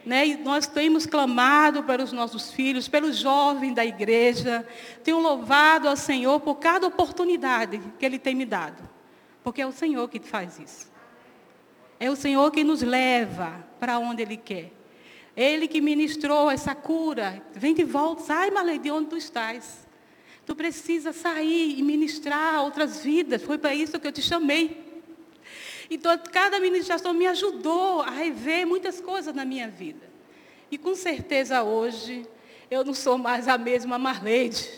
[0.05, 0.27] Né?
[0.27, 4.67] E nós temos clamado pelos nossos filhos, pelos jovens da igreja.
[5.05, 8.89] Tenho louvado ao Senhor por cada oportunidade que Ele tem me dado.
[9.45, 10.91] Porque é o Senhor que faz isso.
[12.01, 14.73] É o Senhor que nos leva para onde Ele quer.
[15.37, 17.43] Ele que ministrou essa cura.
[17.55, 19.87] Vem de volta, sai, Malê, de onde tu estás.
[20.45, 23.43] Tu precisa sair e ministrar outras vidas.
[23.43, 24.82] Foi para isso que eu te chamei.
[25.95, 30.11] Então, cada ministração me ajudou a rever muitas coisas na minha vida.
[30.71, 32.27] E com certeza hoje,
[32.71, 34.71] eu não sou mais a mesma Marleide.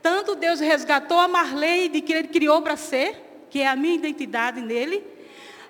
[0.00, 4.60] Tanto Deus resgatou a Marleide que Ele criou para ser, que é a minha identidade
[4.60, 5.04] nele,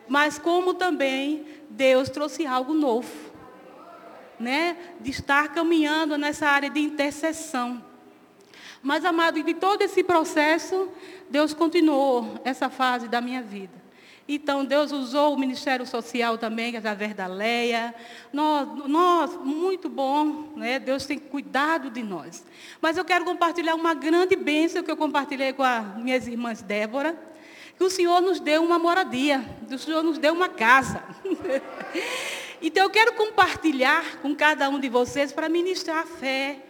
[0.06, 3.10] mas como também Deus trouxe algo novo.
[4.38, 4.76] Né?
[5.00, 7.82] De estar caminhando nessa área de intercessão.
[8.82, 10.90] Mas, amado, de todo esse processo,
[11.30, 13.83] Deus continuou essa fase da minha vida.
[14.26, 17.94] Então, Deus usou o Ministério Social também, através da Leia.
[18.32, 20.78] Nós, nós, muito bom, né?
[20.78, 22.42] Deus tem cuidado de nós.
[22.80, 27.14] Mas eu quero compartilhar uma grande bênção que eu compartilhei com as minhas irmãs Débora,
[27.76, 31.04] que o Senhor nos deu uma moradia, o Senhor nos deu uma casa.
[32.62, 36.60] então, eu quero compartilhar com cada um de vocês para ministrar a fé,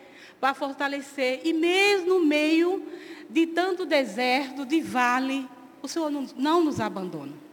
[0.41, 1.41] para fortalecer.
[1.45, 2.85] E mesmo no meio
[3.31, 5.49] de tanto deserto, de vale,
[5.81, 7.44] o Senhor não, não nos abandona.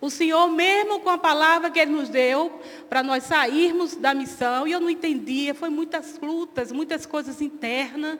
[0.00, 4.66] O Senhor, mesmo com a palavra que Ele nos deu, para nós sairmos da missão,
[4.66, 8.18] e eu não entendia, foi muitas lutas, muitas coisas internas.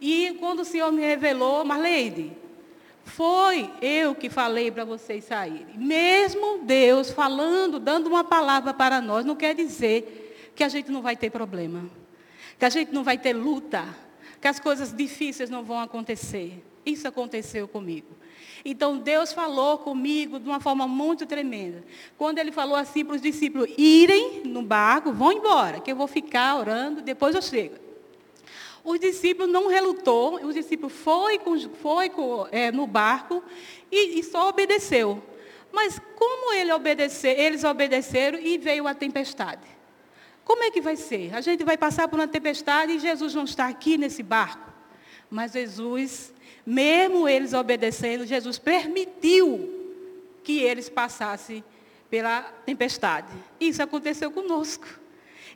[0.00, 2.32] E quando o Senhor me revelou, Marleide,
[3.04, 5.78] foi eu que falei para vocês saírem.
[5.78, 11.00] Mesmo Deus falando, dando uma palavra para nós, não quer dizer que a gente não
[11.00, 11.88] vai ter problema,
[12.58, 13.84] que a gente não vai ter luta,
[14.40, 16.62] que as coisas difíceis não vão acontecer.
[16.84, 18.08] Isso aconteceu comigo.
[18.64, 21.84] Então Deus falou comigo de uma forma muito tremenda.
[22.18, 26.06] Quando ele falou assim para os discípulos irem no barco, vão embora, que eu vou
[26.06, 27.76] ficar orando, depois eu chego.
[28.86, 31.40] Os discípulos não relutou, os discípulos foi,
[31.82, 32.10] foi
[32.52, 33.42] é, no barco
[33.90, 35.20] e, e, só obedeceu.
[35.72, 39.66] Mas como ele obedecer, eles obedeceram e veio a tempestade.
[40.44, 41.34] Como é que vai ser?
[41.34, 44.72] A gente vai passar por uma tempestade e Jesus não está aqui nesse barco.
[45.28, 46.32] Mas Jesus
[46.66, 49.72] mesmo eles obedecendo, Jesus permitiu
[50.42, 51.62] que eles passassem
[52.10, 53.32] pela tempestade.
[53.60, 54.86] Isso aconteceu conosco.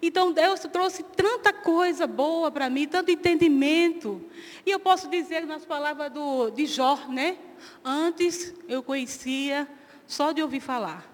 [0.02, 4.22] Então Deus trouxe tanta coisa boa para mim, tanto entendimento.
[4.64, 7.36] E eu posso dizer nas palavras do, de Jó, né?
[7.84, 9.68] Antes eu conhecia
[10.06, 11.06] só de ouvir falar.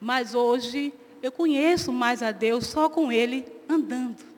[0.00, 0.92] Mas hoje
[1.22, 4.29] eu conheço mais a Deus só com Ele andando.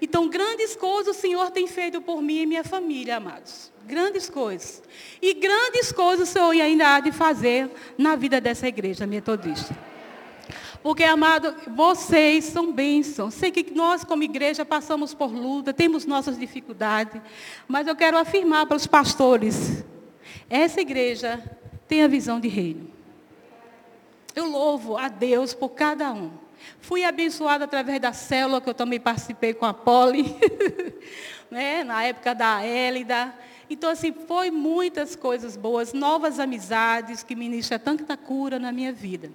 [0.00, 3.72] Então, grandes coisas o Senhor tem feito por mim e minha família, amados.
[3.86, 4.82] Grandes coisas.
[5.22, 9.76] E grandes coisas o Senhor ainda há de fazer na vida dessa igreja metodista.
[10.82, 13.34] Porque, amado, vocês são bênçãos.
[13.34, 17.20] Sei que nós, como igreja, passamos por luta, temos nossas dificuldades.
[17.66, 19.84] Mas eu quero afirmar para os pastores:
[20.48, 21.42] essa igreja
[21.88, 22.90] tem a visão de reino.
[24.34, 26.30] Eu louvo a Deus por cada um.
[26.80, 30.36] Fui abençoada através da célula, que eu também participei com a Poli,
[31.50, 31.84] né?
[31.84, 33.34] na época da Hélida.
[33.68, 39.30] Então, assim, foi muitas coisas boas, novas amizades que ministram tanta cura na minha vida.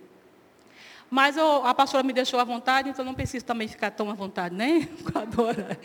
[1.09, 4.13] Mas eu, a pastora me deixou à vontade, então não preciso também ficar tão à
[4.13, 4.87] vontade, né?
[5.11, 5.77] Com a Dora.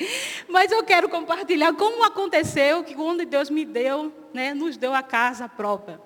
[0.49, 5.03] Mas eu quero compartilhar como aconteceu que quando Deus me deu, né, nos deu a
[5.03, 6.01] casa própria.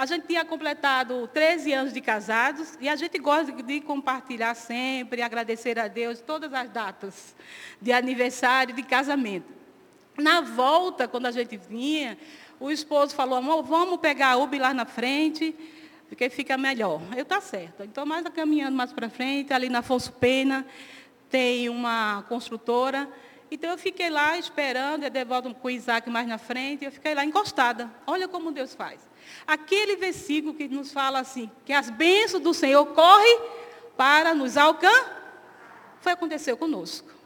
[0.00, 5.20] A gente tinha completado 13 anos de casados e a gente gosta de compartilhar sempre,
[5.20, 7.36] agradecer a Deus todas as datas
[7.78, 9.52] de aniversário, de casamento.
[10.16, 12.16] Na volta, quando a gente vinha,
[12.58, 15.54] o esposo falou, amor, vamos pegar a Uber lá na frente
[16.08, 17.02] porque fica melhor.
[17.14, 17.82] Eu tá certo.
[17.84, 20.66] Então, mais caminhando mais para frente, ali na Afonso Pena,
[21.28, 23.06] tem uma construtora.
[23.50, 27.14] Então eu fiquei lá esperando, eu devolvo com o Isaac mais na frente, eu fiquei
[27.14, 27.90] lá encostada.
[28.06, 29.09] Olha como Deus faz.
[29.46, 33.40] Aquele versículo que nos fala assim, que as bênçãos do Senhor correm
[33.96, 35.18] para nos alcançar,
[36.00, 37.20] foi aconteceu conosco.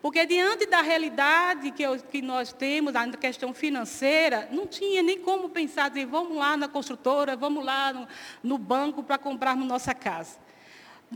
[0.00, 5.18] Porque diante da realidade que, eu, que nós temos, na questão financeira, não tinha nem
[5.18, 8.08] como pensar, dizer, vamos lá na construtora, vamos lá no,
[8.42, 10.38] no banco para comprarmos nossa casa.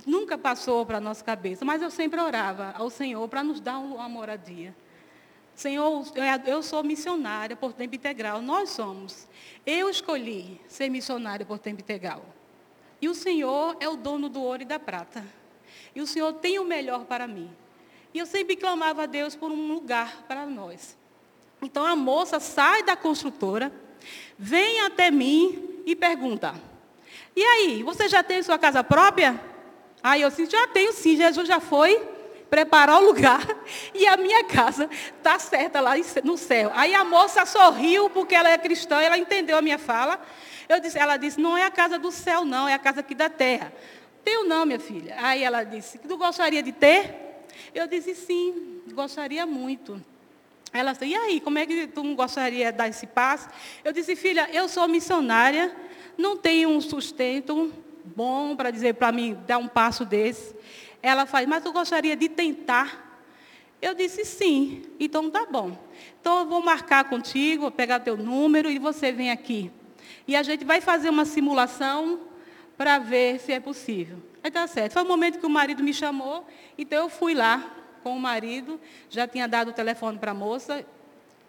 [0.05, 3.79] Nunca passou para a nossa cabeça, mas eu sempre orava ao Senhor para nos dar
[3.79, 4.75] uma moradia.
[5.55, 6.05] Senhor,
[6.47, 9.29] eu sou missionária por tempo integral, nós somos.
[9.67, 12.25] Eu escolhi ser missionária por tempo integral.
[13.01, 15.25] E o Senhor é o dono do ouro e da prata.
[15.95, 17.51] E o Senhor tem o melhor para mim.
[18.15, 20.97] E eu sempre clamava a Deus por um lugar para nós.
[21.61, 23.73] Então a moça sai da construtora,
[24.37, 26.55] vem até mim e pergunta:
[27.37, 29.41] E aí, você já tem sua casa própria?
[30.03, 32.09] Aí eu disse: Já tenho sim, Jesus já foi
[32.53, 33.41] preparar o lugar
[33.95, 34.87] e a minha casa
[35.17, 35.93] está certa lá
[36.23, 36.71] no céu.
[36.75, 40.21] Aí a moça sorriu porque ela é cristã, ela entendeu a minha fala.
[40.69, 43.15] Eu disse, ela disse, não é a casa do céu, não, é a casa aqui
[43.15, 43.73] da terra.
[44.23, 45.17] Tenho não, minha filha.
[45.19, 47.47] Aí ela disse, tu gostaria de ter?
[47.75, 49.99] Eu disse, sim, gostaria muito.
[50.75, 53.49] Ela disse, e aí, como é que tu gostaria de dar esse passo?
[53.83, 55.75] Eu disse, filha, eu sou missionária,
[56.19, 57.73] não tenho um sustento
[58.05, 60.55] bom para dizer para mim dar um passo desse.
[61.03, 63.11] Ela faz, mas tu gostaria de tentar?
[63.81, 65.77] Eu disse sim, então tá bom.
[66.21, 69.73] Então eu vou marcar contigo, vou pegar teu número e você vem aqui.
[70.27, 72.21] E a gente vai fazer uma simulação
[72.77, 74.23] para ver se é possível.
[74.43, 74.93] Aí tá certo.
[74.93, 76.47] Foi o momento que o marido me chamou,
[76.79, 77.75] então eu fui lá
[78.05, 78.81] com o marido,
[79.11, 80.87] já tinha dado o telefone para a moça.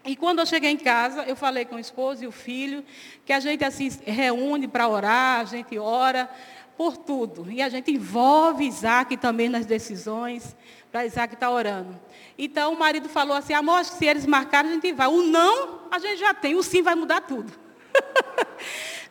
[0.05, 2.83] E quando eu cheguei em casa, eu falei com o esposo e o filho,
[3.25, 6.29] que a gente assim reúne para orar, a gente ora
[6.77, 7.49] por tudo.
[7.51, 10.55] E a gente envolve Isaac também nas decisões,
[10.91, 11.99] para Isaac estar tá orando.
[12.37, 15.07] Então o marido falou assim, amor, se eles marcarem, a gente vai.
[15.07, 17.51] O não, a gente já tem, o sim vai mudar tudo.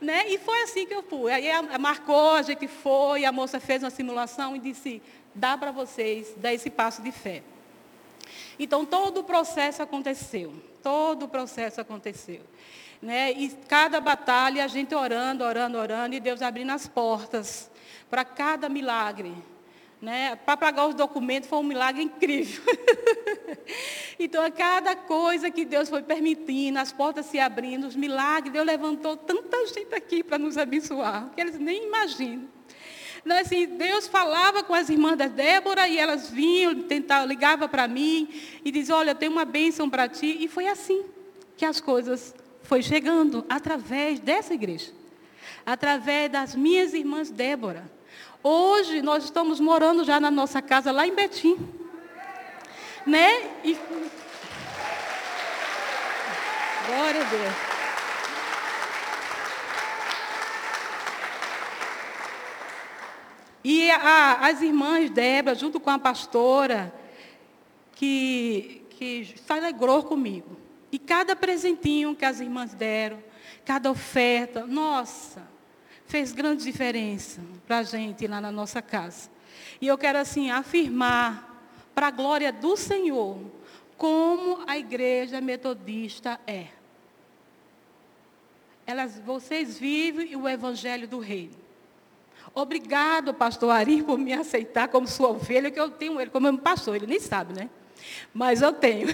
[0.00, 0.30] Né?
[0.30, 1.30] E foi assim que eu fui.
[1.30, 1.46] Aí
[1.78, 5.00] marcou, a gente foi, a moça fez uma simulação e disse,
[5.32, 7.44] dá para vocês dar esse passo de fé.
[8.58, 10.52] Então todo o processo aconteceu.
[10.82, 12.40] Todo o processo aconteceu.
[13.02, 13.32] Né?
[13.32, 17.68] E cada batalha, a gente orando, orando, orando, e Deus abrindo as portas
[18.08, 19.34] para cada milagre.
[20.00, 20.36] Né?
[20.36, 22.62] Para pagar os documentos foi um milagre incrível.
[24.18, 28.66] então, a cada coisa que Deus foi permitindo, as portas se abrindo, os milagres, Deus
[28.66, 32.48] levantou tanta gente aqui para nos abençoar, que eles nem imaginam.
[33.24, 37.86] Não, assim, Deus falava com as irmãs da Débora e elas vinham, tentavam, ligavam para
[37.86, 38.28] mim
[38.64, 40.36] e diziam, olha, eu tenho uma bênção para ti.
[40.40, 41.04] E foi assim
[41.56, 44.92] que as coisas foi chegando, através dessa igreja.
[45.64, 47.90] Através das minhas irmãs Débora.
[48.42, 51.56] Hoje nós estamos morando já na nossa casa lá em Betim.
[53.06, 53.50] Né?
[53.64, 53.76] E...
[56.86, 57.54] Glória a Deus.
[63.64, 66.92] E a, as irmãs Débora, junto com a pastora,
[67.92, 70.61] que, que se alegrou comigo.
[70.92, 73.18] E cada presentinho que as irmãs deram,
[73.64, 75.42] cada oferta, nossa,
[76.06, 79.30] fez grande diferença para a gente lá na nossa casa.
[79.80, 81.48] E eu quero assim afirmar,
[81.94, 83.38] para a glória do Senhor,
[83.96, 86.66] como a igreja metodista é.
[88.86, 91.54] Elas, vocês vivem o evangelho do reino.
[92.54, 96.58] Obrigado, pastor Ari, por me aceitar como sua ovelha, que eu tenho ele como meu
[96.58, 97.70] pastor, ele nem sabe, né?
[98.32, 99.08] Mas eu tenho.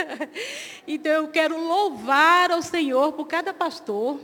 [0.86, 4.20] então eu quero louvar ao Senhor por cada pastor,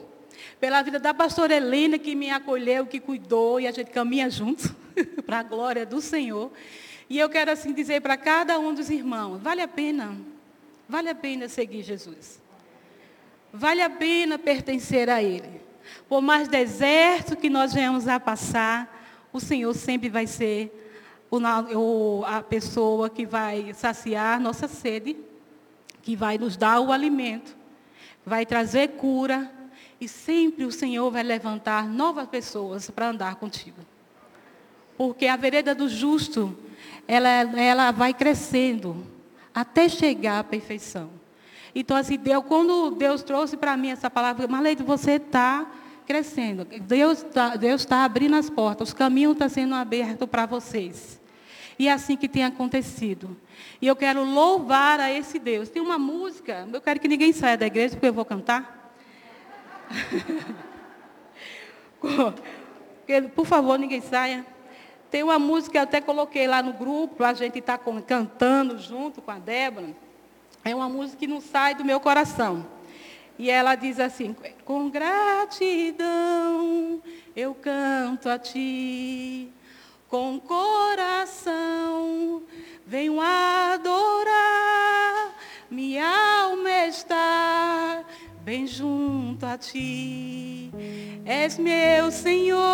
[0.58, 4.74] pela vida da pastora Helena que me acolheu, que cuidou e a gente caminha junto
[5.24, 6.50] para a glória do Senhor.
[7.08, 10.16] E eu quero assim dizer para cada um dos irmãos, vale a pena,
[10.88, 12.40] vale a pena seguir Jesus.
[13.52, 15.60] Vale a pena pertencer a Ele.
[16.08, 20.72] Por mais deserto que nós venhamos a passar, o Senhor sempre vai ser
[21.30, 25.16] o, a pessoa que vai saciar nossa sede,
[26.02, 27.56] que vai nos dar o alimento,
[28.24, 29.50] vai trazer cura,
[30.00, 33.78] e sempre o Senhor vai levantar novas pessoas para andar contigo.
[34.96, 36.56] Porque a vereda do justo,
[37.06, 39.06] ela, ela vai crescendo
[39.54, 41.10] até chegar à perfeição.
[41.74, 45.66] Então, assim, Deus, quando Deus trouxe para mim essa palavra, Marleide, você está
[46.06, 46.64] crescendo.
[46.64, 51.19] Deus está Deus tá abrindo as portas, os caminhos estão sendo abertos para vocês.
[51.80, 53.34] E é assim que tem acontecido.
[53.80, 55.70] E eu quero louvar a esse Deus.
[55.70, 58.92] Tem uma música, eu quero que ninguém saia da igreja, porque eu vou cantar.
[63.34, 64.44] Por favor, ninguém saia.
[65.10, 69.22] Tem uma música que eu até coloquei lá no grupo, a gente está cantando junto
[69.22, 69.96] com a Débora.
[70.62, 72.66] É uma música que não sai do meu coração.
[73.38, 77.02] E ela diz assim: Com gratidão
[77.34, 79.50] eu canto a ti
[80.10, 81.50] com coração
[82.84, 84.26] venho adorar,
[85.70, 86.04] minha
[86.42, 88.02] alma está
[88.42, 90.72] bem junto a ti.
[91.24, 92.69] És meu Senhor,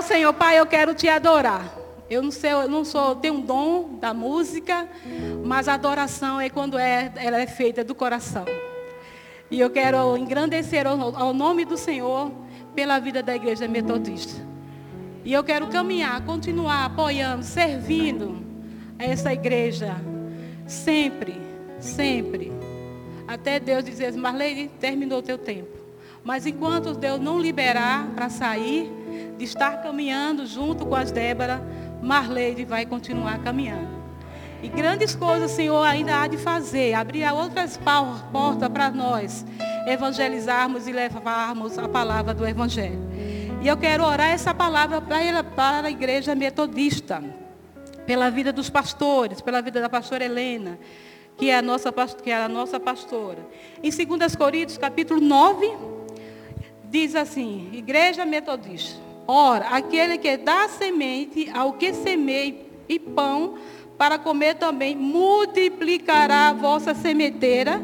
[0.00, 1.76] ao Senhor, Pai, eu quero te adorar.
[2.08, 4.88] Eu não sei, eu não sou, tenho um dom da música,
[5.44, 8.46] mas a adoração é quando é, ela é feita do coração.
[9.50, 12.32] E eu quero engrandecer ao, ao nome do Senhor
[12.74, 14.40] pela vida da igreja metodista.
[15.22, 18.42] E eu quero caminhar, continuar apoiando, servindo
[18.98, 19.94] a essa igreja
[20.66, 21.36] sempre,
[21.78, 22.50] sempre.
[23.28, 25.78] Até Deus dizer, Marlene, terminou o teu tempo.
[26.24, 28.99] Mas enquanto Deus não liberar para sair,
[29.40, 31.62] de estar caminhando junto com as Débora,
[32.02, 33.88] Marleide vai continuar caminhando.
[34.62, 37.80] E grandes coisas o Senhor ainda há de fazer, abrir outras
[38.30, 39.46] portas para nós
[39.86, 43.00] evangelizarmos e levarmos a palavra do Evangelho.
[43.62, 47.24] E eu quero orar essa palavra para, a igreja metodista,
[48.04, 50.78] pela vida dos pastores, pela vida da pastora Helena,
[51.38, 51.90] que é a nossa,
[52.22, 53.38] que é a nossa pastora.
[53.82, 55.66] Em 2 Coríntios, capítulo 9,
[56.90, 59.09] diz assim, igreja metodista.
[59.32, 62.56] Ora, aquele que dá semente ao que semeia
[62.88, 63.54] e pão
[63.96, 67.80] para comer também, multiplicará a vossa sementeira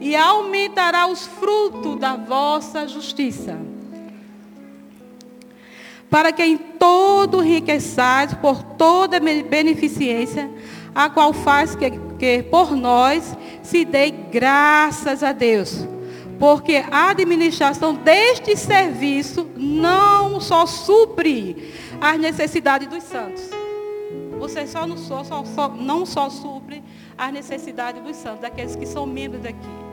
[0.00, 3.58] e aumentará os frutos da vossa justiça.
[6.08, 10.50] Para que em todo enriqueçais por toda beneficência,
[10.94, 15.95] a qual faz que, que por nós se dê graças a Deus
[16.38, 23.42] porque a administração deste serviço não só supre as necessidades dos santos.
[24.38, 26.82] Você só não só, só, só, não só supre
[27.16, 29.86] as necessidades dos santos, daqueles que são membros daqui.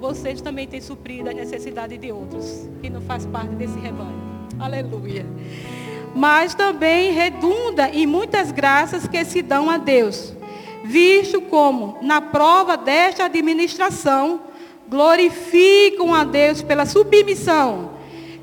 [0.00, 4.22] Vocês também têm suprido a necessidade de outros, que não faz parte desse rebanho.
[4.58, 5.26] Aleluia.
[6.14, 10.32] Mas também redunda em muitas graças que se dão a Deus,
[10.84, 14.42] visto como, na prova desta administração,
[14.88, 17.96] glorificam a Deus pela submissão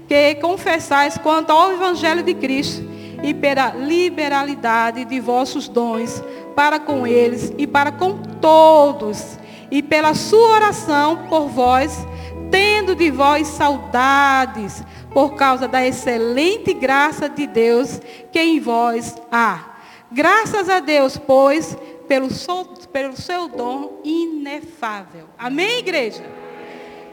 [0.08, 2.84] que confessais quanto ao Evangelho de Cristo
[3.24, 6.22] e pela liberalidade de vossos dons
[6.56, 9.40] para com eles e para com todos,
[9.72, 12.06] e pela sua oração por vós,
[12.52, 18.00] tendo de vós saudades, por causa da excelente graça de Deus
[18.32, 19.74] que em vós há.
[20.12, 21.76] Graças a Deus, pois,
[22.08, 25.28] pelo seu, pelo seu dom inefável.
[25.38, 26.24] Amém, igreja?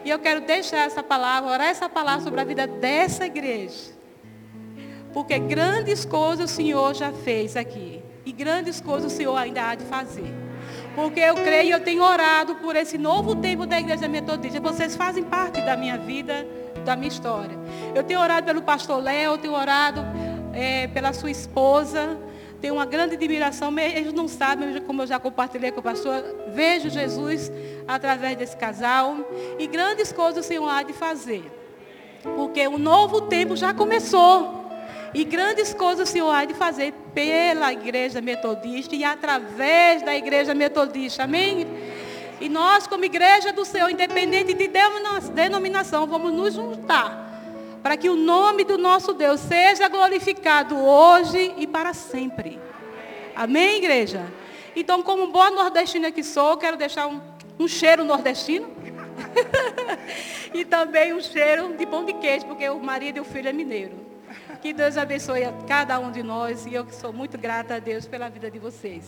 [0.03, 3.91] E eu quero deixar essa palavra, orar essa palavra sobre a vida dessa igreja.
[5.13, 8.01] Porque grandes coisas o Senhor já fez aqui.
[8.25, 10.33] E grandes coisas o Senhor ainda há de fazer.
[10.95, 14.59] Porque eu creio e eu tenho orado por esse novo tempo da igreja metodista.
[14.59, 16.45] Vocês fazem parte da minha vida,
[16.85, 17.57] da minha história.
[17.93, 20.01] Eu tenho orado pelo pastor Léo, eu tenho orado
[20.53, 22.17] é, pela sua esposa.
[22.61, 26.91] Tenho uma grande admiração, eles não sabem, como eu já compartilhei com o pastor, vejo
[26.91, 27.51] Jesus
[27.87, 29.17] através desse casal.
[29.57, 31.43] E grandes coisas o Senhor há de fazer.
[32.21, 34.61] Porque o novo tempo já começou.
[35.11, 40.53] E grandes coisas o Senhor há de fazer pela igreja metodista e através da igreja
[40.53, 41.23] metodista.
[41.23, 41.65] Amém?
[42.39, 44.69] E nós, como igreja do Senhor, independente de
[45.33, 47.30] denominação, vamos nos juntar
[47.81, 52.59] para que o nome do nosso Deus seja glorificado hoje e para sempre.
[53.35, 54.25] Amém, igreja?
[54.75, 57.19] Então, como boa nordestina que sou, quero deixar um,
[57.59, 58.69] um cheiro nordestino.
[60.53, 63.53] e também um cheiro de pão de queijo, porque o marido e o filho é
[63.53, 63.93] mineiro.
[64.61, 67.79] Que Deus abençoe a cada um de nós e eu que sou muito grata a
[67.79, 69.03] Deus pela vida de vocês.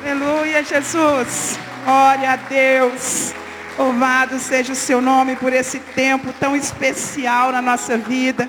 [0.00, 1.58] Aleluia, Jesus.
[1.84, 3.34] Glória a Deus.
[3.80, 8.46] Louvado seja o seu nome por esse tempo tão especial na nossa vida,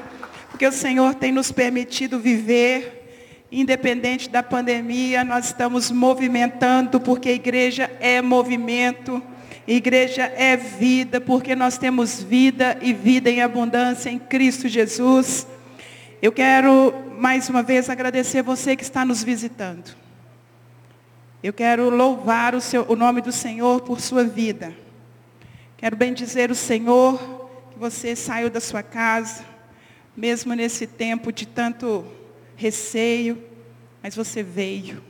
[0.49, 7.31] porque o Senhor tem nos permitido viver, independente da pandemia, nós estamos movimentando, porque a
[7.31, 9.23] igreja é movimento,
[9.65, 15.47] igreja é vida, porque nós temos vida e vida em abundância em Cristo Jesus.
[16.21, 19.95] Eu quero mais uma vez agradecer você que está nos visitando.
[21.41, 24.90] Eu quero louvar o, seu, o nome do Senhor por sua vida.
[25.81, 27.17] Quero bem dizer o Senhor
[27.71, 29.43] que você saiu da sua casa,
[30.15, 32.05] mesmo nesse tempo de tanto
[32.55, 33.43] receio,
[34.03, 35.03] mas você veio.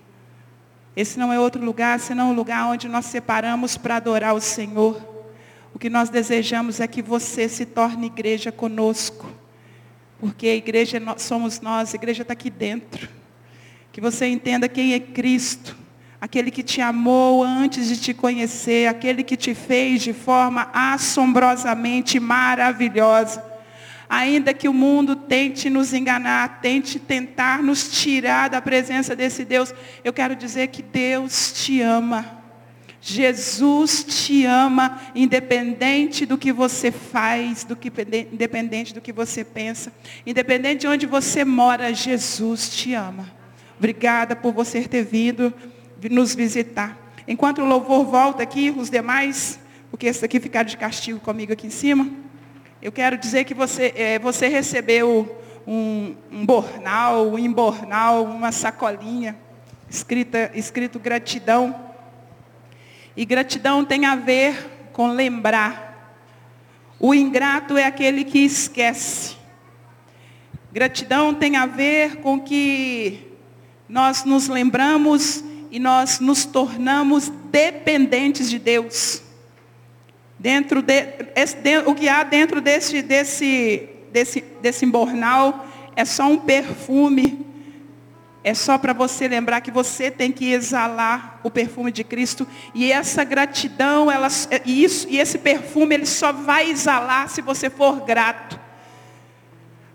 [0.96, 5.06] Esse não é outro lugar, senão um lugar onde nós separamos para adorar o Senhor.
[5.74, 9.30] O que nós desejamos é que você se torne igreja conosco.
[10.22, 13.10] Porque a igreja somos nós, a igreja está aqui dentro.
[13.92, 15.81] Que você entenda quem é Cristo
[16.22, 22.20] aquele que te amou antes de te conhecer, aquele que te fez de forma assombrosamente
[22.20, 23.44] maravilhosa.
[24.08, 29.74] Ainda que o mundo tente nos enganar, tente tentar nos tirar da presença desse Deus,
[30.04, 32.40] eu quero dizer que Deus te ama.
[33.04, 37.92] Jesus te ama, independente do que você faz, do que,
[38.32, 39.92] independente do que você pensa,
[40.24, 43.32] independente de onde você mora, Jesus te ama.
[43.80, 45.52] Obrigada por você ter vindo
[46.10, 46.98] nos visitar.
[47.28, 51.68] Enquanto o louvor volta aqui, os demais, porque esse aqui ficaram de castigo comigo aqui
[51.68, 52.10] em cima,
[52.82, 55.38] eu quero dizer que você, é, você recebeu
[55.68, 59.38] um, um bornal, um embornal, uma sacolinha,
[59.90, 61.76] escrita, escrito gratidão.
[63.16, 66.18] E gratidão tem a ver com lembrar.
[67.00, 69.36] O ingrato é aquele que esquece.
[70.72, 73.28] Gratidão tem a ver com que
[73.88, 79.24] nós nos lembramos e nós nos tornamos dependentes de Deus.
[80.38, 81.06] Dentro de,
[81.86, 85.66] o que há dentro desse, desse, desse, desse embornal
[85.96, 87.46] é só um perfume.
[88.44, 92.48] É só para você lembrar que você tem que exalar o perfume de Cristo.
[92.74, 94.28] E essa gratidão, ela,
[94.66, 98.60] e, isso, e esse perfume, ele só vai exalar se você for grato.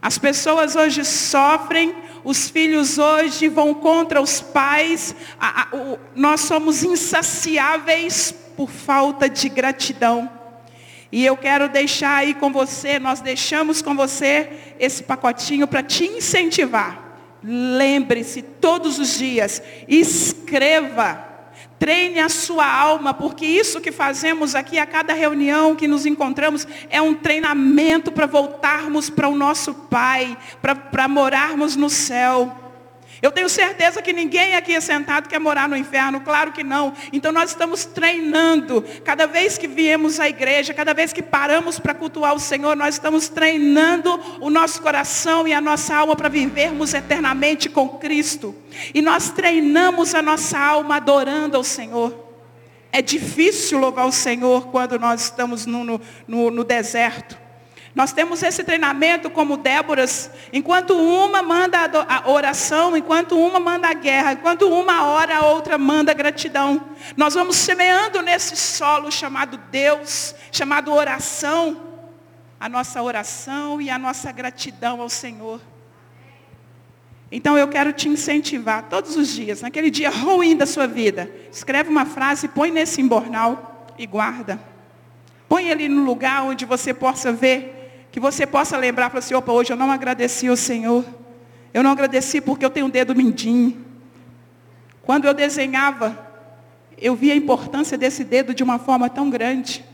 [0.01, 1.93] As pessoas hoje sofrem,
[2.27, 9.29] os filhos hoje vão contra os pais, a, a, o, nós somos insaciáveis por falta
[9.29, 10.29] de gratidão.
[11.13, 16.05] E eu quero deixar aí com você, nós deixamos com você esse pacotinho para te
[16.05, 17.39] incentivar.
[17.45, 21.36] Lembre-se todos os dias, escreva
[21.79, 26.67] Treine a sua alma, porque isso que fazemos aqui a cada reunião que nos encontramos
[26.89, 32.66] é um treinamento para voltarmos para o nosso Pai, para morarmos no céu.
[33.23, 36.93] Eu tenho certeza que ninguém aqui é sentado quer morar no inferno, claro que não.
[37.13, 38.85] Então nós estamos treinando.
[39.05, 42.97] Cada vez que viemos à igreja, cada vez que paramos para cultuar o Senhor, nós
[42.97, 48.55] estamos treinando o nosso coração e a nossa alma para vivermos eternamente com Cristo.
[48.93, 52.27] E nós treinamos a nossa alma adorando ao Senhor.
[52.93, 57.46] É difícil louvar o Senhor quando nós estamos no, no, no deserto.
[57.97, 63.95] Nós temos esse treinamento como Déboras, enquanto uma manda a oração, enquanto uma manda a
[63.95, 66.91] guerra, enquanto uma ora, a outra manda a gratidão.
[67.17, 71.81] Nós vamos semeando nesse solo chamado Deus, chamado oração,
[72.61, 75.59] a nossa oração e a nossa gratidão ao Senhor.
[77.33, 81.89] Então eu quero te incentivar todos os dias, naquele dia ruim da sua vida, escreve
[81.89, 84.61] uma frase, põe nesse embornal e guarda.
[85.49, 87.76] Põe ele no lugar onde você possa ver
[88.17, 91.05] que você possa lembrar para assim, opa, hoje eu não agradeci ao Senhor.
[91.75, 93.85] Eu não agradeci porque eu tenho um dedo mindinho.
[95.03, 96.27] Quando eu desenhava,
[96.97, 99.85] eu vi a importância desse dedo de uma forma tão grande.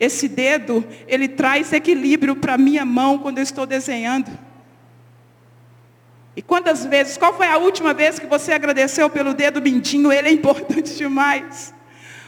[0.00, 4.30] Esse dedo, ele traz equilíbrio para a minha mão quando eu estou desenhando.
[6.34, 10.10] E quantas vezes, qual foi a última vez que você agradeceu pelo dedo mindinho?
[10.10, 11.74] Ele é importante demais.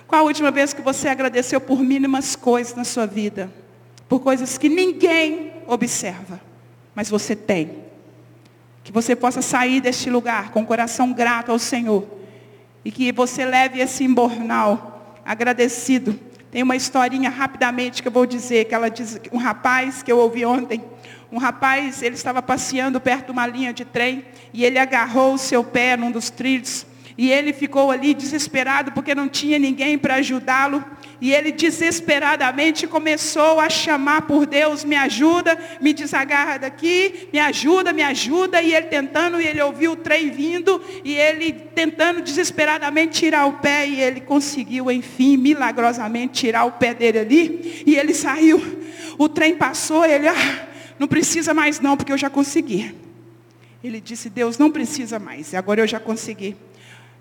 [0.06, 3.50] Qual a última vez que você agradeceu por mínimas coisas na sua vida?
[4.08, 6.40] Por coisas que ninguém observa,
[6.94, 7.84] mas você tem.
[8.82, 12.06] Que você possa sair deste lugar com o coração grato ao Senhor.
[12.84, 16.18] E que você leve esse embornal agradecido.
[16.50, 20.18] Tem uma historinha rapidamente que eu vou dizer, que ela diz, um rapaz que eu
[20.18, 20.82] ouvi ontem,
[21.30, 24.24] um rapaz, ele estava passeando perto de uma linha de trem
[24.54, 26.86] e ele agarrou o seu pé num dos trilhos
[27.18, 30.84] e ele ficou ali desesperado porque não tinha ninguém para ajudá-lo.
[31.20, 37.92] E ele desesperadamente começou a chamar por Deus, me ajuda, me desagarra daqui, me ajuda,
[37.92, 38.62] me ajuda.
[38.62, 43.54] E ele tentando, e ele ouviu o trem vindo, e ele tentando desesperadamente tirar o
[43.54, 48.62] pé, e ele conseguiu, enfim, milagrosamente tirar o pé dele ali, e ele saiu.
[49.18, 50.68] O trem passou, ele, ah,
[51.00, 52.94] não precisa mais não, porque eu já consegui.
[53.82, 56.54] Ele disse, Deus, não precisa mais, agora eu já consegui.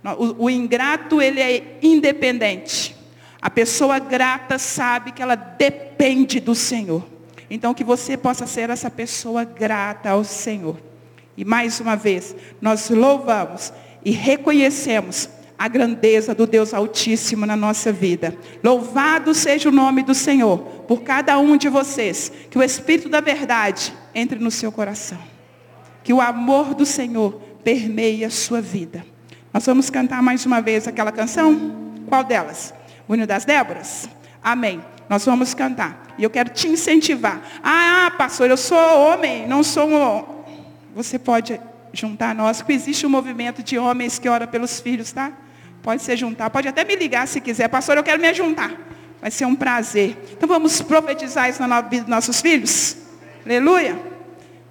[0.03, 2.95] O, o ingrato, ele é independente.
[3.41, 7.06] A pessoa grata sabe que ela depende do Senhor.
[7.49, 10.78] Então que você possa ser essa pessoa grata ao Senhor.
[11.36, 13.72] E mais uma vez, nós louvamos
[14.03, 18.38] e reconhecemos a grandeza do Deus Altíssimo na nossa vida.
[18.64, 22.32] Louvado seja o nome do Senhor por cada um de vocês.
[22.49, 25.19] Que o Espírito da verdade entre no seu coração.
[26.03, 29.06] Que o amor do Senhor permeie a sua vida.
[29.58, 31.76] Nós vamos cantar mais uma vez aquela canção?
[32.08, 32.76] Qual delas?
[33.08, 34.08] O hino das Déboras?
[34.44, 34.84] Amém.
[35.10, 36.14] Nós vamos cantar.
[36.16, 37.42] E eu quero te incentivar.
[37.64, 40.46] Ah, pastor, eu sou homem, não sou.
[40.94, 41.60] Você pode
[41.92, 45.32] juntar nós, porque existe um movimento de homens que ora pelos filhos, tá?
[45.82, 47.68] Pode se juntar, pode até me ligar se quiser.
[47.68, 48.74] Pastor, eu quero me juntar.
[49.20, 50.16] Vai ser um prazer.
[50.34, 52.96] Então vamos profetizar isso na vida dos nossos filhos?
[53.44, 54.00] Aleluia.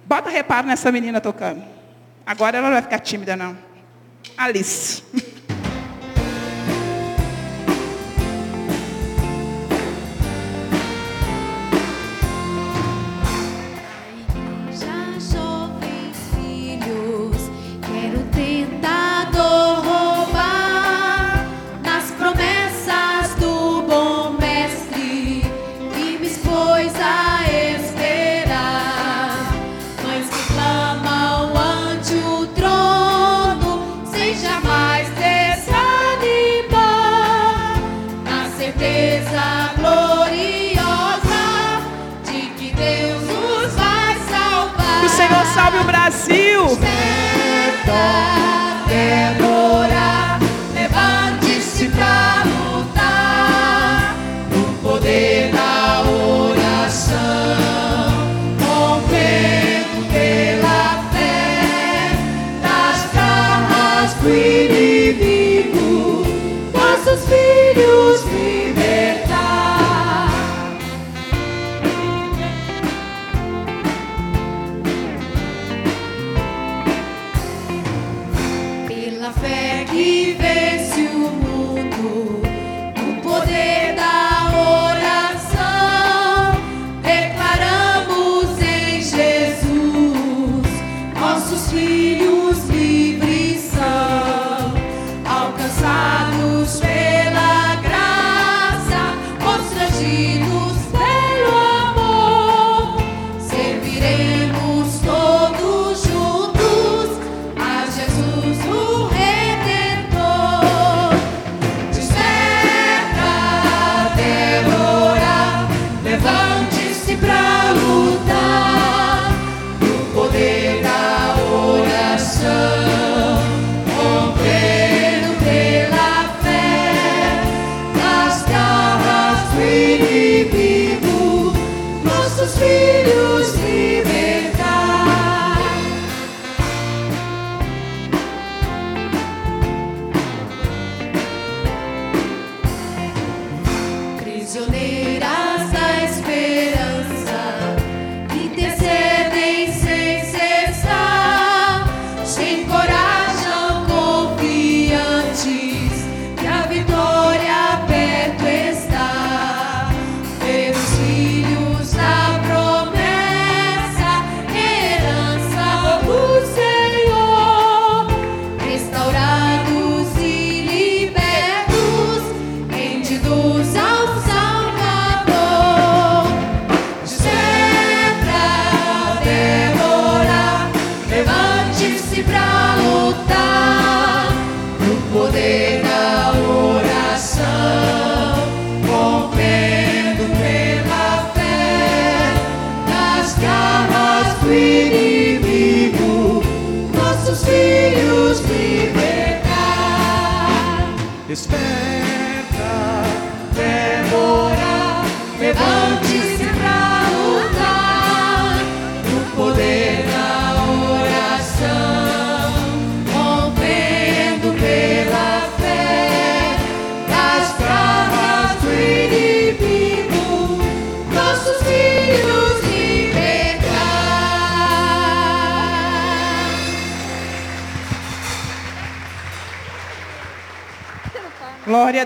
[0.05, 1.61] Bota reparo nessa menina tocando.
[2.25, 3.66] Agora ela não vai ficar tímida, não.
[4.37, 5.01] Alice.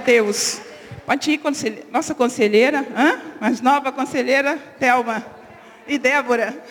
[0.01, 0.59] Deus.
[1.05, 1.41] Pode ir,
[1.91, 3.21] nossa conselheira, hã?
[3.39, 5.25] mais nova conselheira, Thelma
[5.87, 6.61] e Débora.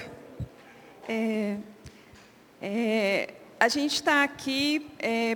[1.08, 1.56] É,
[2.60, 4.86] é, a gente está aqui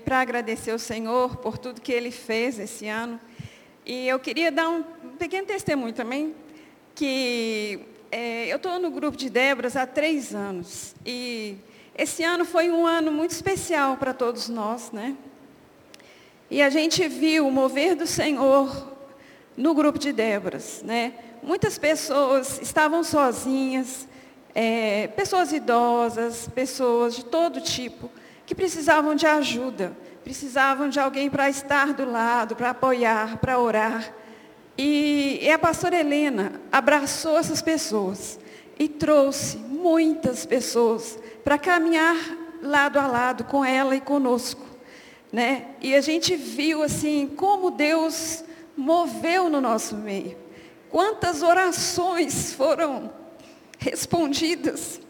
[0.05, 3.19] para agradecer ao Senhor por tudo que Ele fez esse ano.
[3.87, 4.83] E eu queria dar um
[5.19, 6.35] pequeno testemunho também,
[6.95, 7.81] que
[8.11, 10.95] é, eu estou no grupo de Débora há três anos.
[11.05, 11.57] E
[11.97, 15.17] esse ano foi um ano muito especial para todos nós, né?
[16.51, 18.93] E a gente viu o mover do Senhor
[19.57, 20.83] no grupo de Déboras.
[20.85, 21.15] Né?
[21.43, 24.07] Muitas pessoas estavam sozinhas,
[24.55, 28.11] é, pessoas idosas, pessoas de todo tipo,
[28.47, 34.13] que precisavam de ajuda, precisavam de alguém para estar do lado, para apoiar, para orar.
[34.77, 38.39] E, e a pastora Helena abraçou essas pessoas
[38.79, 42.17] e trouxe muitas pessoas para caminhar
[42.63, 44.74] lado a lado com ela e conosco.
[45.35, 45.67] Né?
[45.81, 48.45] E a gente viu assim como Deus
[48.77, 50.39] moveu no nosso meio.
[50.89, 53.13] Quantas orações foram
[53.77, 55.01] respondidas.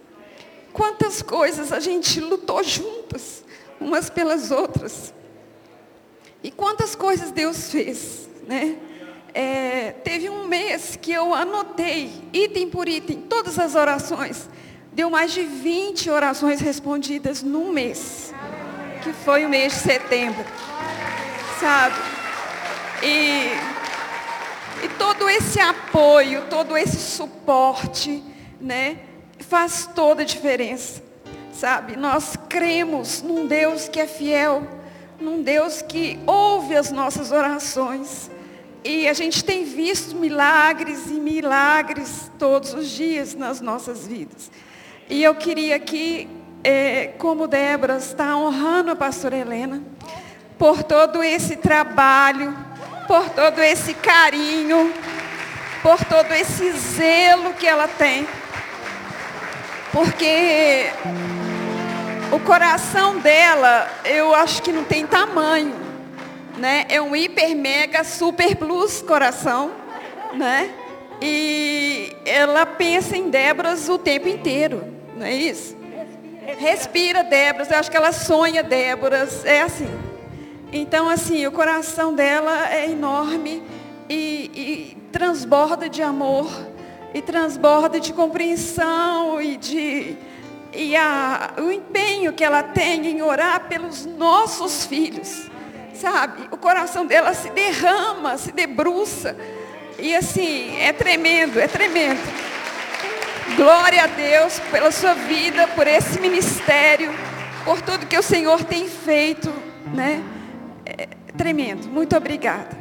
[0.72, 3.44] Quantas coisas a gente lutou juntas,
[3.78, 5.12] umas pelas outras.
[6.42, 8.78] E quantas coisas Deus fez, né?
[9.34, 14.48] É, teve um mês que eu anotei, item por item, todas as orações.
[14.90, 18.32] Deu mais de 20 orações respondidas num mês
[19.04, 20.42] que foi o mês de setembro,
[21.60, 21.94] sabe?
[23.02, 23.50] E,
[24.82, 28.24] e todo esse apoio, todo esse suporte,
[28.58, 28.96] né,
[29.40, 31.02] faz toda a diferença,
[31.52, 31.96] sabe?
[31.96, 34.66] Nós cremos num Deus que é fiel,
[35.20, 38.30] num Deus que ouve as nossas orações.
[38.82, 44.50] E a gente tem visto milagres e milagres todos os dias nas nossas vidas.
[45.10, 46.26] E eu queria aqui
[46.64, 49.82] é, como Débora está honrando a pastora Helena
[50.58, 52.56] por todo esse trabalho,
[53.06, 54.92] por todo esse carinho,
[55.82, 58.26] por todo esse zelo que ela tem.
[59.92, 60.86] Porque
[62.32, 65.74] o coração dela, eu acho que não tem tamanho,
[66.56, 66.86] né?
[66.88, 69.72] É um hiper mega super plus coração,
[70.32, 70.70] né?
[71.20, 74.82] E ela pensa em Déboras o tempo inteiro,
[75.16, 75.83] não é isso?
[76.58, 79.88] Respira Déboras, eu acho que ela sonha Déboras, é assim.
[80.72, 83.62] Então, assim, o coração dela é enorme
[84.08, 86.50] e, e transborda de amor,
[87.14, 90.16] e transborda de compreensão e de
[90.76, 95.48] e a, o empenho que ela tem em orar pelos nossos filhos,
[95.94, 96.48] sabe?
[96.50, 99.36] O coração dela se derrama, se debruça.
[100.00, 102.20] E assim, é tremendo, é tremendo.
[103.56, 107.12] Glória a Deus pela sua vida, por esse ministério,
[107.64, 109.52] por tudo que o Senhor tem feito,
[109.94, 110.22] né?
[110.84, 111.86] É tremendo.
[111.88, 112.76] Muito obrigada.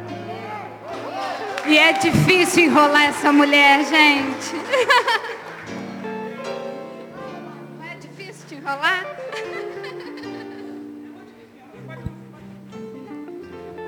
[1.68, 4.56] E é difícil enrolar essa mulher, gente.
[7.78, 9.06] Não é difícil te enrolar?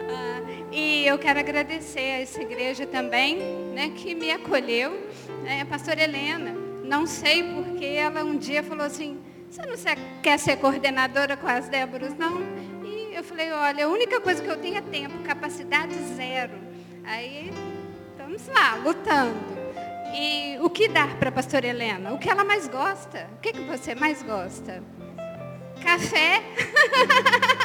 [0.08, 0.42] Ah,
[0.72, 3.38] E eu quero agradecer a essa igreja também,
[3.74, 4.92] né, que me acolheu,
[5.44, 6.65] né, a pastora Helena.
[6.88, 11.48] Não sei porque ela um dia falou assim, você não se- quer ser coordenadora com
[11.48, 12.42] as Déboras, não?
[12.84, 16.54] E eu falei, olha, a única coisa que eu tenho é tempo, capacidade zero.
[17.04, 17.52] Aí,
[18.12, 19.56] estamos lá, lutando.
[20.14, 22.14] E o que dar para a pastora Helena?
[22.14, 23.28] O que ela mais gosta?
[23.38, 24.82] O que, que você mais gosta?
[25.84, 26.42] Café?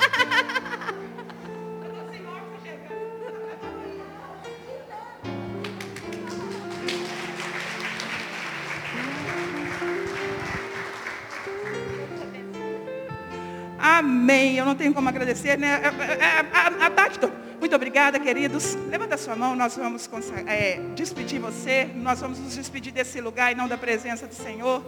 [14.70, 15.80] não tenho como agradecer, né?
[15.82, 17.32] É, é, A, a toda.
[17.58, 18.76] Muito obrigada, queridos.
[18.88, 20.08] Levanta sua mão, nós vamos
[20.46, 21.88] é, despedir você.
[21.94, 24.82] Nós vamos nos despedir desse lugar e não da presença do Senhor.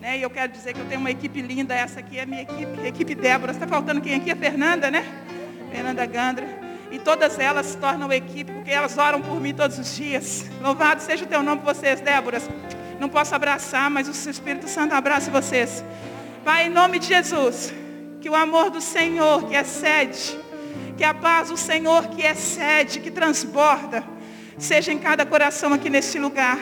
[0.00, 0.18] Né?
[0.18, 1.74] E eu quero dizer que eu tenho uma equipe linda.
[1.74, 3.52] Essa aqui é a minha equipe, a equipe Débora.
[3.52, 4.30] Está faltando quem aqui?
[4.30, 5.04] A Fernanda, né?
[5.70, 6.48] Fernanda Gandra.
[6.90, 10.46] E todas elas se tornam equipe, porque elas oram por mim todos os dias.
[10.62, 12.48] Louvado seja o teu nome por vocês, Déboras.
[12.98, 15.84] Não posso abraçar, mas o Espírito Santo abraça vocês.
[16.42, 17.72] Pai, em nome de Jesus,
[18.26, 20.36] que o amor do Senhor, que excede,
[20.98, 24.02] Que a paz do Senhor que excede, que transborda,
[24.58, 26.58] seja em cada coração aqui nesse lugar.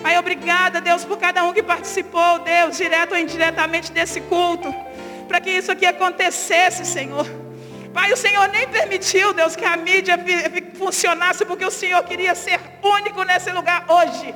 [0.00, 4.72] Pai, obrigada, Deus, por cada um que participou, Deus, direto ou indiretamente desse culto.
[5.26, 7.43] Para que isso aqui acontecesse, Senhor.
[7.94, 10.18] Pai, o Senhor nem permitiu, Deus, que a mídia
[10.76, 14.34] funcionasse, porque o Senhor queria ser único nesse lugar hoje.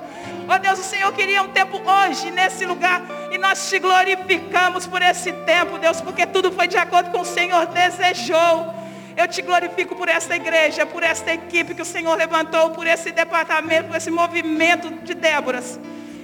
[0.49, 3.03] Oh Deus, o Senhor queria um tempo hoje nesse lugar.
[3.33, 7.25] E nós te glorificamos por esse tempo, Deus, porque tudo foi de acordo com o
[7.25, 8.75] Senhor desejou.
[9.17, 13.11] Eu te glorifico por esta igreja, por esta equipe que o Senhor levantou, por esse
[13.11, 15.81] departamento, por esse movimento de Déboras.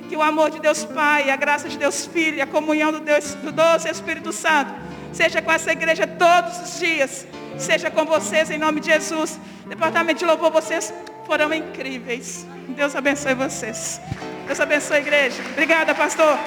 [0.09, 3.35] Que o amor de Deus Pai, a graça de Deus Filho, a comunhão do, Deus,
[3.35, 4.73] do doce Espírito Santo,
[5.15, 7.27] seja com essa igreja todos os dias.
[7.57, 9.39] Seja com vocês em nome de Jesus.
[9.67, 10.93] Departamento de louvor, vocês
[11.27, 12.47] foram incríveis.
[12.69, 14.01] Deus abençoe vocês.
[14.47, 15.43] Deus abençoe a igreja.
[15.53, 16.39] Obrigada, pastor.